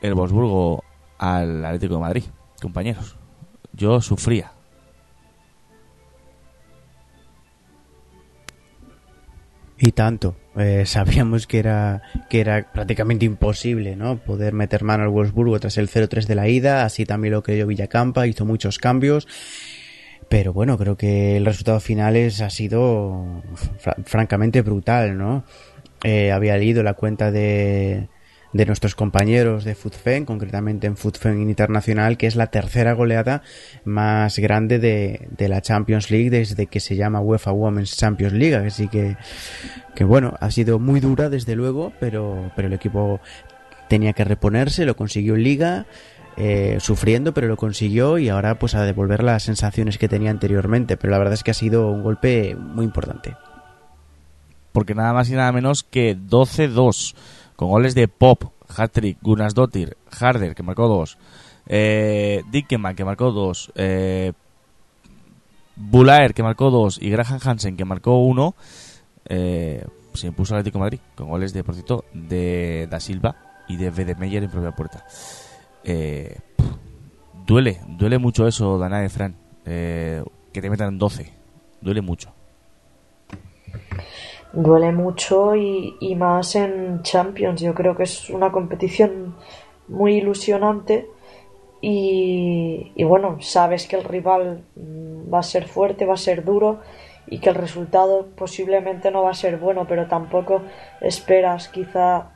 [0.00, 0.84] el Wolfsburgo
[1.18, 2.22] al Atlético de Madrid,
[2.62, 3.16] compañeros.
[3.72, 4.52] Yo sufría.
[9.76, 10.36] Y tanto.
[10.56, 14.18] Eh, sabíamos que era, que era prácticamente imposible, ¿no?
[14.18, 16.84] Poder meter mano al Wolfsburgo tras el 0-3 de la ida.
[16.84, 19.26] Así también lo creyó Villacampa, hizo muchos cambios.
[20.28, 23.42] Pero bueno, creo que el resultado final es, ha sido
[23.78, 25.44] fr francamente brutal, ¿no?
[26.02, 28.08] Eh, había leído la cuenta de,
[28.54, 33.42] de nuestros compañeros de FUTFEN, concretamente en FUTFEN Internacional, que es la tercera goleada
[33.84, 38.54] más grande de, de, la Champions League desde que se llama UEFA Women's Champions League.
[38.54, 39.16] Así que,
[39.96, 43.20] que bueno, ha sido muy dura desde luego, pero, pero el equipo
[43.88, 45.86] tenía que reponerse, lo consiguió en Liga.
[46.36, 50.96] Eh, sufriendo, pero lo consiguió y ahora pues a devolver las sensaciones que tenía anteriormente.
[50.96, 53.36] Pero la verdad es que ha sido un golpe muy importante.
[54.72, 57.14] Porque nada más y nada menos que 12-2,
[57.54, 61.16] con goles de Pop, Hattrick, Gunnarsdottir, Harder, que marcó dos,
[61.66, 64.32] eh, Dickenman, que marcó dos, eh,
[65.76, 68.54] Bulaer, que marcó dos, y Graham Hansen, que marcó uno,
[69.26, 73.36] eh, se impuso al Atlético de Madrid, con goles de, por cierto, de Da Silva
[73.68, 75.04] y de Wedemeyer en propia puerta.
[75.84, 76.38] Eh,
[77.46, 79.36] duele, duele mucho eso, Danae, Fran.
[79.66, 80.22] Eh,
[80.52, 81.32] que te metan 12.
[81.80, 82.32] Duele mucho.
[84.52, 87.60] Duele mucho y, más en Champions.
[87.60, 89.34] Yo creo que es una competición
[89.88, 91.08] muy ilusionante.
[91.80, 96.80] Y, y bueno, sabes que el rival va a ser fuerte, va a ser duro
[97.26, 100.62] y que el resultado posiblemente no va a ser bueno, pero tampoco
[101.00, 102.33] esperas quizá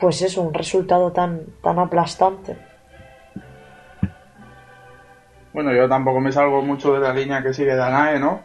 [0.00, 2.56] pues eso, un resultado tan, tan aplastante.
[5.52, 8.40] Bueno, yo tampoco me salgo mucho de la línea que sigue Danae, ¿no?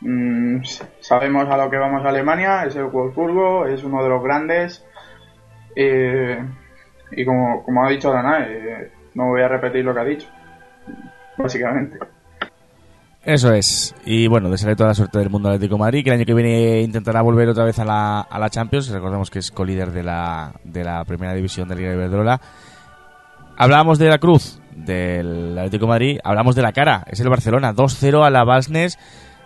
[0.00, 0.62] Mm,
[1.00, 4.84] sabemos a lo que vamos a Alemania, es el Wolfsburgo, es uno de los grandes.
[5.76, 6.38] Eh,
[7.10, 10.28] y como, como ha dicho Danae, eh, no voy a repetir lo que ha dicho,
[11.36, 11.98] básicamente.
[13.24, 13.94] Eso es.
[14.04, 16.82] Y bueno, desearle toda la suerte del mundo Atlético Madrid, que el año que viene
[16.82, 18.88] intentará volver otra vez a la, a la Champions.
[18.88, 22.40] Recordemos que es colíder de la, de la primera división de Liga de Iberdrola.
[23.56, 28.26] Hablábamos de la cruz del Atlético Madrid, hablamos de la cara, es el Barcelona, 2-0
[28.26, 28.98] a la Basnes,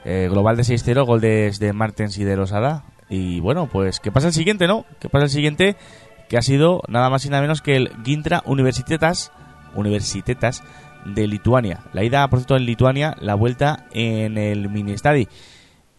[0.04, 2.84] eh, global de 6-0, gol de, de Martens y de Rosada.
[3.10, 4.86] Y bueno, pues, ¿qué pasa el siguiente, no?
[4.98, 5.76] ¿Qué pasa el siguiente?
[6.28, 9.30] Que ha sido nada más y nada menos que el Gintra Universitetas,
[9.74, 10.62] Universitetas
[11.04, 11.80] de Lituania.
[11.92, 15.28] La ida, por cierto, en Lituania, la vuelta en el mini estadi.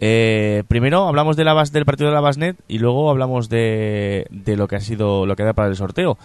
[0.02, 4.56] Eh, primero hablamos de la del partido de la Basnet y luego hablamos de, de
[4.56, 6.18] lo que ha sido lo que da para el sorteo.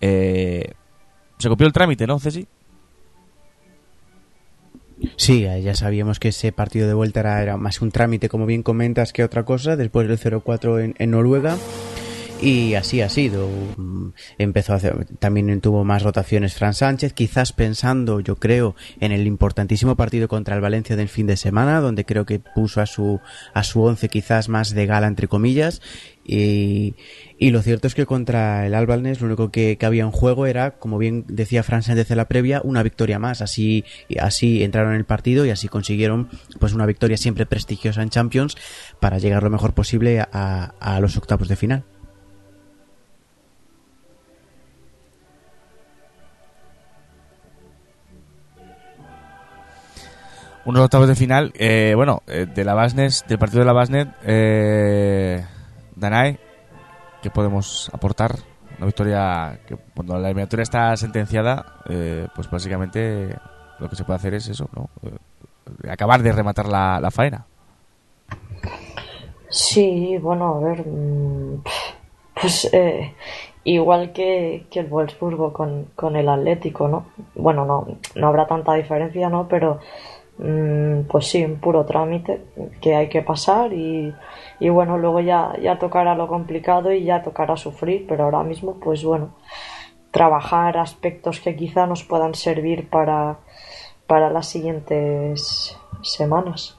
[0.00, 0.74] Eh,
[1.38, 2.46] se copió el trámite, ¿no, Ceci?
[5.16, 9.12] Sí, ya sabíamos que ese partido de vuelta era, más un trámite, como bien comentas,
[9.12, 11.56] que otra cosa, después del 0-4 en, en Noruega.
[12.40, 13.48] Y así ha sido.
[13.76, 19.12] Mm, Empezó a hacer, también tuvo más rotaciones Fran Sánchez, quizás pensando, yo creo, en
[19.12, 22.86] el importantísimo partido contra el Valencia del fin de semana, donde creo que puso a
[22.86, 23.20] su
[23.54, 25.80] a su once quizás más de gala entre comillas
[26.24, 26.94] y,
[27.38, 30.46] y lo cierto es que contra el Albalnes lo único que, que había en juego
[30.46, 33.42] era, como bien decía Fran Sánchez en la previa, una victoria más.
[33.42, 33.84] Así,
[34.20, 36.28] así entraron en el partido y así consiguieron
[36.58, 38.56] pues una victoria siempre prestigiosa en Champions
[39.00, 41.84] para llegar lo mejor posible a, a los octavos de final.
[50.66, 54.08] Unos octavos de final, eh, bueno, eh, de la Basnes, del partido de la Basnet,
[54.24, 55.44] eh,
[55.94, 56.40] Danae,
[57.22, 58.34] ¿qué podemos aportar?
[58.76, 63.28] Una victoria que cuando la eliminatoria está sentenciada, eh, pues básicamente
[63.78, 64.90] lo que se puede hacer es eso, ¿no?
[65.04, 67.46] Eh, acabar de rematar la, la faena.
[69.48, 71.62] Sí, bueno, a ver, mm,
[72.42, 73.14] pues eh,
[73.62, 77.06] igual que, que el Wolfsburgo con, con el Atlético, ¿no?
[77.36, 77.86] Bueno, no,
[78.16, 79.46] no habrá tanta diferencia, ¿no?
[79.46, 79.78] Pero
[80.38, 82.42] pues sí, un puro trámite
[82.80, 84.14] que hay que pasar y,
[84.60, 88.78] y bueno, luego ya, ya tocará lo complicado y ya tocará sufrir, pero ahora mismo,
[88.78, 89.34] pues bueno,
[90.10, 93.38] trabajar aspectos que quizá nos puedan servir para,
[94.06, 96.78] para las siguientes semanas.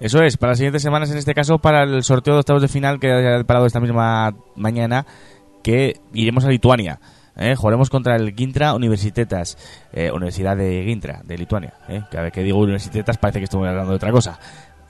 [0.00, 2.68] Eso es, para las siguientes semanas, en este caso, para el sorteo de octavos de
[2.68, 5.06] final que ha parado esta misma mañana,
[5.62, 7.00] que iremos a Lituania.
[7.36, 7.54] ¿Eh?
[7.56, 9.56] Jugaremos contra el Gintra Universitetas,
[9.92, 11.74] eh, Universidad de Gintra, de Lituania.
[11.88, 12.02] ¿eh?
[12.10, 14.38] Cada vez que digo Universitetas parece que estoy hablando de otra cosa.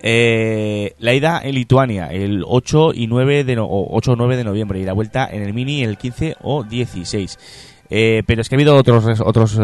[0.07, 4.37] Eh, la ida en Lituania el 8 y 9 de no- o 8 o 9
[4.37, 7.39] de noviembre y la vuelta en el Mini el 15 o 16.
[7.89, 9.59] Eh, pero es que ha habido otros otros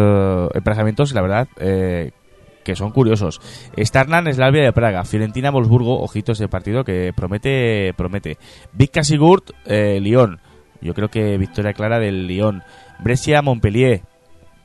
[0.55, 3.41] emparejamientos, la verdad, que son curiosos.
[3.77, 8.39] Starnan, Slavia de Praga, Fiorentina, Wolfsburgo, ojito ese partido que promete, promete.
[8.73, 10.39] Vizca Sigurd, Lyon.
[10.81, 12.63] Yo creo que victoria clara del Lyon.
[12.99, 14.03] Brescia, Montpellier.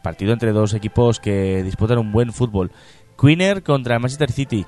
[0.03, 2.72] Partido entre dos equipos que disputan un buen fútbol.
[3.20, 4.66] Queener contra Manchester City.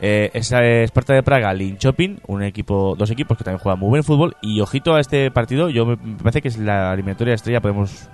[0.00, 3.88] Eh, esa es Esparta de Praga, Linköping, un equipo, dos equipos que también juegan muy
[3.88, 4.36] buen fútbol.
[4.42, 8.08] Y ojito a este partido, yo me parece que es la eliminatoria estrella, podemos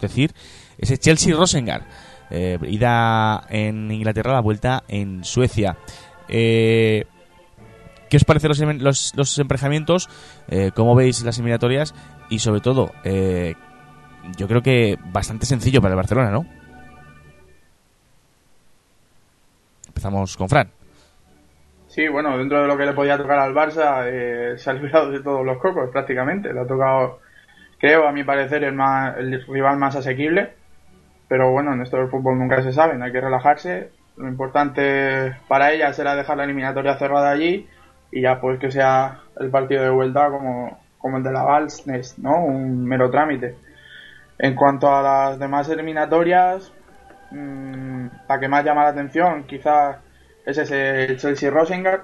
[0.00, 0.32] decir,
[0.78, 1.82] ese Chelsea Rosengard.
[2.30, 5.76] Eh, ida en Inglaterra, la vuelta en Suecia.
[6.28, 7.04] Eh,
[8.12, 10.10] ¿Qué os parecen los, em- los, emparejamientos?
[10.46, 11.94] Eh, ¿Cómo veis las eliminatorias?
[12.28, 13.54] Y sobre todo, eh,
[14.36, 16.44] yo creo que bastante sencillo para el Barcelona, ¿no?
[19.88, 20.68] Empezamos con Fran.
[21.86, 25.10] Sí, bueno, dentro de lo que le podía tocar al Barça, eh, se ha librado
[25.10, 26.52] de todos los cocos prácticamente.
[26.52, 27.20] Le ha tocado,
[27.78, 30.52] creo, a mi parecer, el, más, el rival más asequible.
[31.28, 33.90] Pero bueno, en esto del fútbol nunca se sabe, hay que relajarse.
[34.18, 37.66] Lo importante para ella será dejar la eliminatoria cerrada allí
[38.12, 42.18] y ya pues que sea el partido de vuelta como, como el de la Valsnes,
[42.18, 42.44] ¿no?
[42.44, 43.56] Un mero trámite.
[44.38, 46.72] En cuanto a las demás eliminatorias,
[47.30, 49.96] mm, la que más llama la atención quizás
[50.44, 52.02] es ese Chelsea Rosengard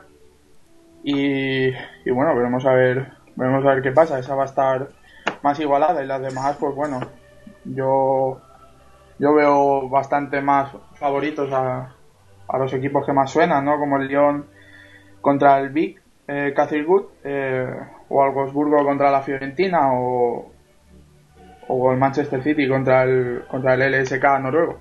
[1.03, 4.89] y, y bueno veremos a ver veremos a ver qué pasa esa va a estar
[5.43, 7.01] más igualada y las demás pues bueno
[7.65, 8.41] yo
[9.19, 11.95] yo veo bastante más favoritos a,
[12.49, 14.47] a los equipos que más suenan no como el Lyon
[15.21, 16.55] contra el Big eh,
[17.25, 17.75] eh,
[18.09, 20.53] o el Wolfsburgo contra la Fiorentina o
[21.69, 24.79] o el Manchester City contra el contra el LSK noruego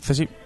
[0.00, 0.39] Ceci.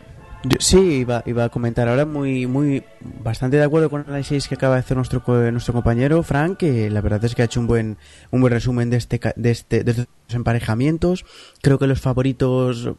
[0.46, 2.84] Yo- sí, iba, iba a comentar ahora muy, muy,
[3.22, 6.90] bastante de acuerdo con el análisis que acaba de hacer nuestro, nuestro compañero Frank, que
[6.90, 7.96] la verdad es que ha hecho un buen,
[8.30, 11.24] un buen resumen de este, de este, de estos emparejamientos.
[11.62, 12.90] Creo que los favoritos,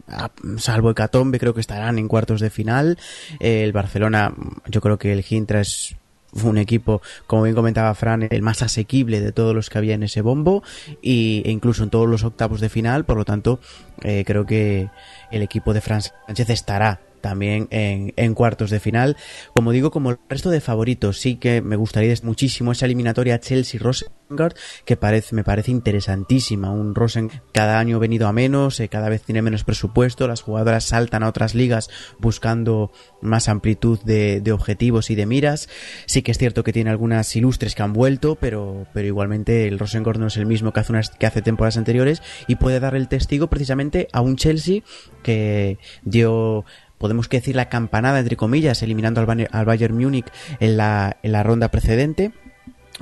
[0.58, 2.98] salvo Hecatombe, creo que estarán en cuartos de final.
[3.40, 4.34] El Barcelona,
[4.68, 5.96] yo creo que el Gintra es
[6.44, 10.04] un equipo, como bien comentaba Fran, el más asequible de todos los que había en
[10.04, 10.64] ese bombo
[11.02, 13.60] y, e incluso en todos los octavos de final, por lo tanto,
[14.02, 14.90] eh, creo que
[15.32, 19.18] el equipo de Fran Sánchez estará también en, cuartos de final.
[19.56, 24.54] Como digo, como el resto de favoritos, sí que me gustaría muchísimo esa eliminatoria Chelsea-Rosengard,
[24.86, 26.70] que parece, me parece interesantísima.
[26.70, 30.84] Un Rosen cada año venido a menos, eh, cada vez tiene menos presupuesto, las jugadoras
[30.84, 32.92] saltan a otras ligas buscando
[33.24, 35.68] más amplitud de, de objetivos y de miras.
[36.06, 39.80] Sí que es cierto que tiene algunas ilustres que han vuelto, pero, pero igualmente el
[39.80, 42.94] Rosengard no es el mismo que hace, unas, que hace temporadas anteriores y puede dar
[42.94, 44.84] el testigo precisamente a un Chelsea
[45.24, 46.66] que dio
[46.98, 50.28] podemos que decir la campanada entre comillas eliminando al, al Bayern Múnich
[50.60, 52.32] en la, en la ronda precedente.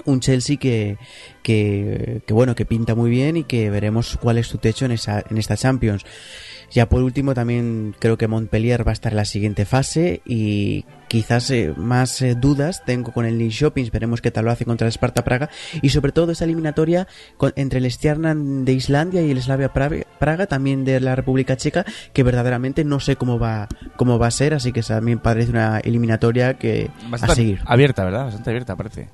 [0.05, 0.97] Un Chelsea que,
[1.43, 4.91] que, que, bueno que pinta muy bien y que veremos cuál es su techo en
[4.91, 6.03] esa en esta Champions.
[6.71, 10.85] Ya por último también creo que Montpellier va a estar en la siguiente fase y
[11.13, 14.65] quizás eh, más eh, dudas tengo con el Lille Shoppings veremos qué tal lo hace
[14.65, 15.47] contra el Sparta Praga.
[15.83, 17.07] Y sobre todo esa eliminatoria
[17.37, 21.55] con, entre el Stjarnan de Islandia y el Slavia Praga, Praga, también de la República
[21.55, 24.55] Checa que verdaderamente no sé cómo va cómo va a ser.
[24.55, 27.59] Así que también parece una eliminatoria que Bastante a seguir.
[27.63, 29.09] abierta verdad bastante abierta parece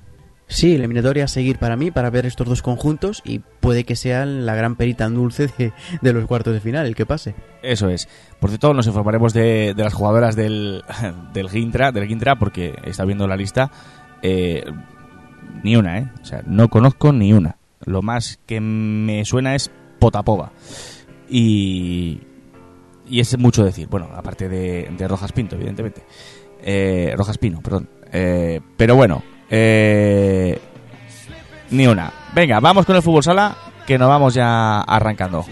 [0.51, 4.25] Sí, eliminatoria a seguir para mí, para ver estos dos conjuntos y puede que sea
[4.25, 5.71] la gran perita en dulce de,
[6.01, 7.35] de los cuartos de final, el que pase.
[7.61, 8.09] Eso es.
[8.39, 10.83] Por cierto, nos informaremos de, de las jugadoras del,
[11.33, 13.71] del Gintra, del Gintra, porque está viendo la lista.
[14.23, 14.63] Eh,
[15.63, 16.09] ni una, ¿eh?
[16.19, 17.57] O sea, no conozco ni una.
[17.85, 19.69] Lo más que me suena es
[19.99, 20.51] Potapova.
[21.29, 22.21] Y,
[23.07, 23.87] y es mucho decir.
[23.87, 26.01] Bueno, aparte de, de Rojas Pinto, evidentemente.
[26.61, 27.87] Eh, Rojas Pino, perdón.
[28.11, 30.59] Eh, pero bueno, eh,
[31.71, 32.11] ni una.
[32.33, 35.45] Venga, vamos con el fútbol sala, que nos vamos ya arrancando.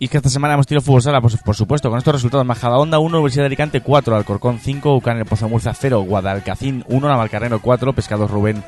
[0.00, 2.46] Y que esta semana hemos tenido fútbol sala, pues, por supuesto, con estos resultados.
[2.46, 6.84] Majadahonda 1, Universidad de Alicante 4, Alcorcón 5, Ucán el Pozo de Murcia 0, Guadalcacín
[6.88, 8.62] 1, Navalcarnero 4, Pescados Rubén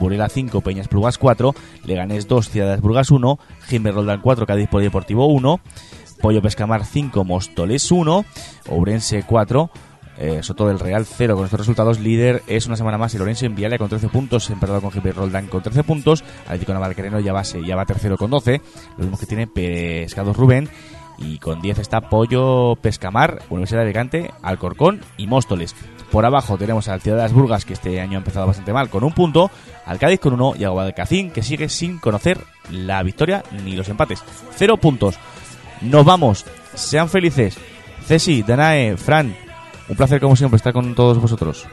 [0.00, 1.54] Burela 5, Peñas Plugas 4,
[1.84, 5.60] Leganés 2, Ciudades Burgas 1, Jimber Roldán 4, Cádiz Polideportivo 1,
[6.20, 8.24] Pollo Pescamar 5, Móstoles 1,
[8.68, 9.70] Ourense 4,
[10.18, 12.00] eh, Soto del Real 0 con estos resultados.
[12.00, 15.14] Líder es una semana más el Orense en Vialia con 13 puntos, empatado con Jimber
[15.14, 18.60] Roldán con 13 puntos, Atlético Navalcarnero ya ya va tercero con 12,
[18.96, 20.68] lo mismo que tiene Pescados Rubén
[21.18, 25.74] y con 10 está Pollo Pescamar, Universidad de Alicante, Alcorcón y Móstoles.
[26.10, 28.90] Por abajo tenemos al Ciudad de las Burgas, que este año ha empezado bastante mal,
[28.90, 29.50] con un punto,
[29.86, 32.38] al Cádiz con uno y a Guadalcacín, que sigue sin conocer
[32.70, 34.22] la victoria ni los empates.
[34.54, 35.16] Cero puntos.
[35.80, 36.44] Nos vamos.
[36.74, 37.56] Sean felices.
[38.04, 39.34] Ceci, Danae, Fran,
[39.88, 41.66] un placer como siempre estar con todos vosotros.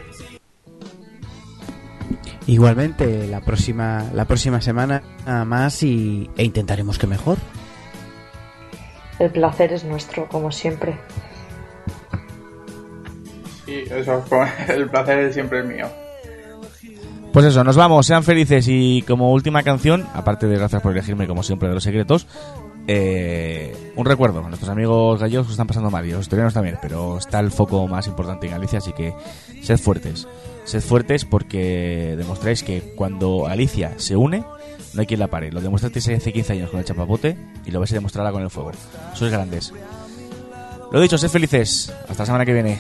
[2.48, 5.04] Igualmente, la próxima, la próxima semana
[5.46, 7.38] más y, e intentaremos que mejor.
[9.20, 10.98] El placer es nuestro, como siempre.
[13.68, 14.24] Y eso,
[14.68, 15.88] el placer es siempre mío.
[17.32, 21.28] Pues eso, nos vamos, sean felices y como última canción, aparte de gracias por elegirme
[21.28, 22.26] como siempre de los secretos,
[22.92, 27.20] eh, un recuerdo, nuestros amigos gallegos que están pasando mal y los australianos también, pero
[27.20, 29.14] está el foco más importante en Galicia, así que
[29.62, 30.28] sed fuertes,
[30.64, 34.44] sed fuertes porque demostráis que cuando Alicia se une,
[34.96, 35.52] no hay quien la pare.
[35.52, 38.42] Lo demostrasteis hace 15 años con el chapapote y lo vais a demostrar ahora con
[38.42, 38.72] el fuego.
[39.14, 39.72] Sois grandes.
[40.92, 41.94] Lo dicho, sed felices.
[42.08, 42.80] Hasta la semana que viene.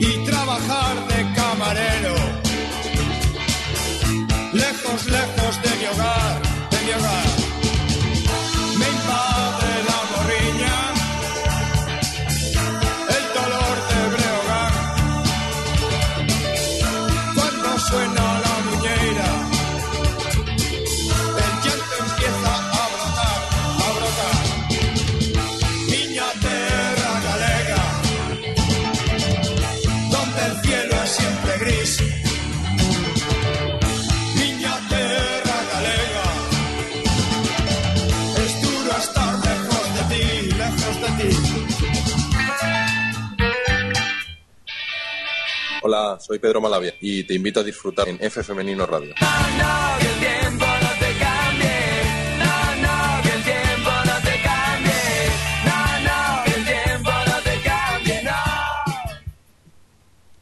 [0.00, 2.14] Y trabajar de camarero.
[4.52, 6.45] Lejos, lejos de mi hogar,
[46.18, 49.14] Soy Pedro Malavia y te invito a disfrutar en F Femenino Radio.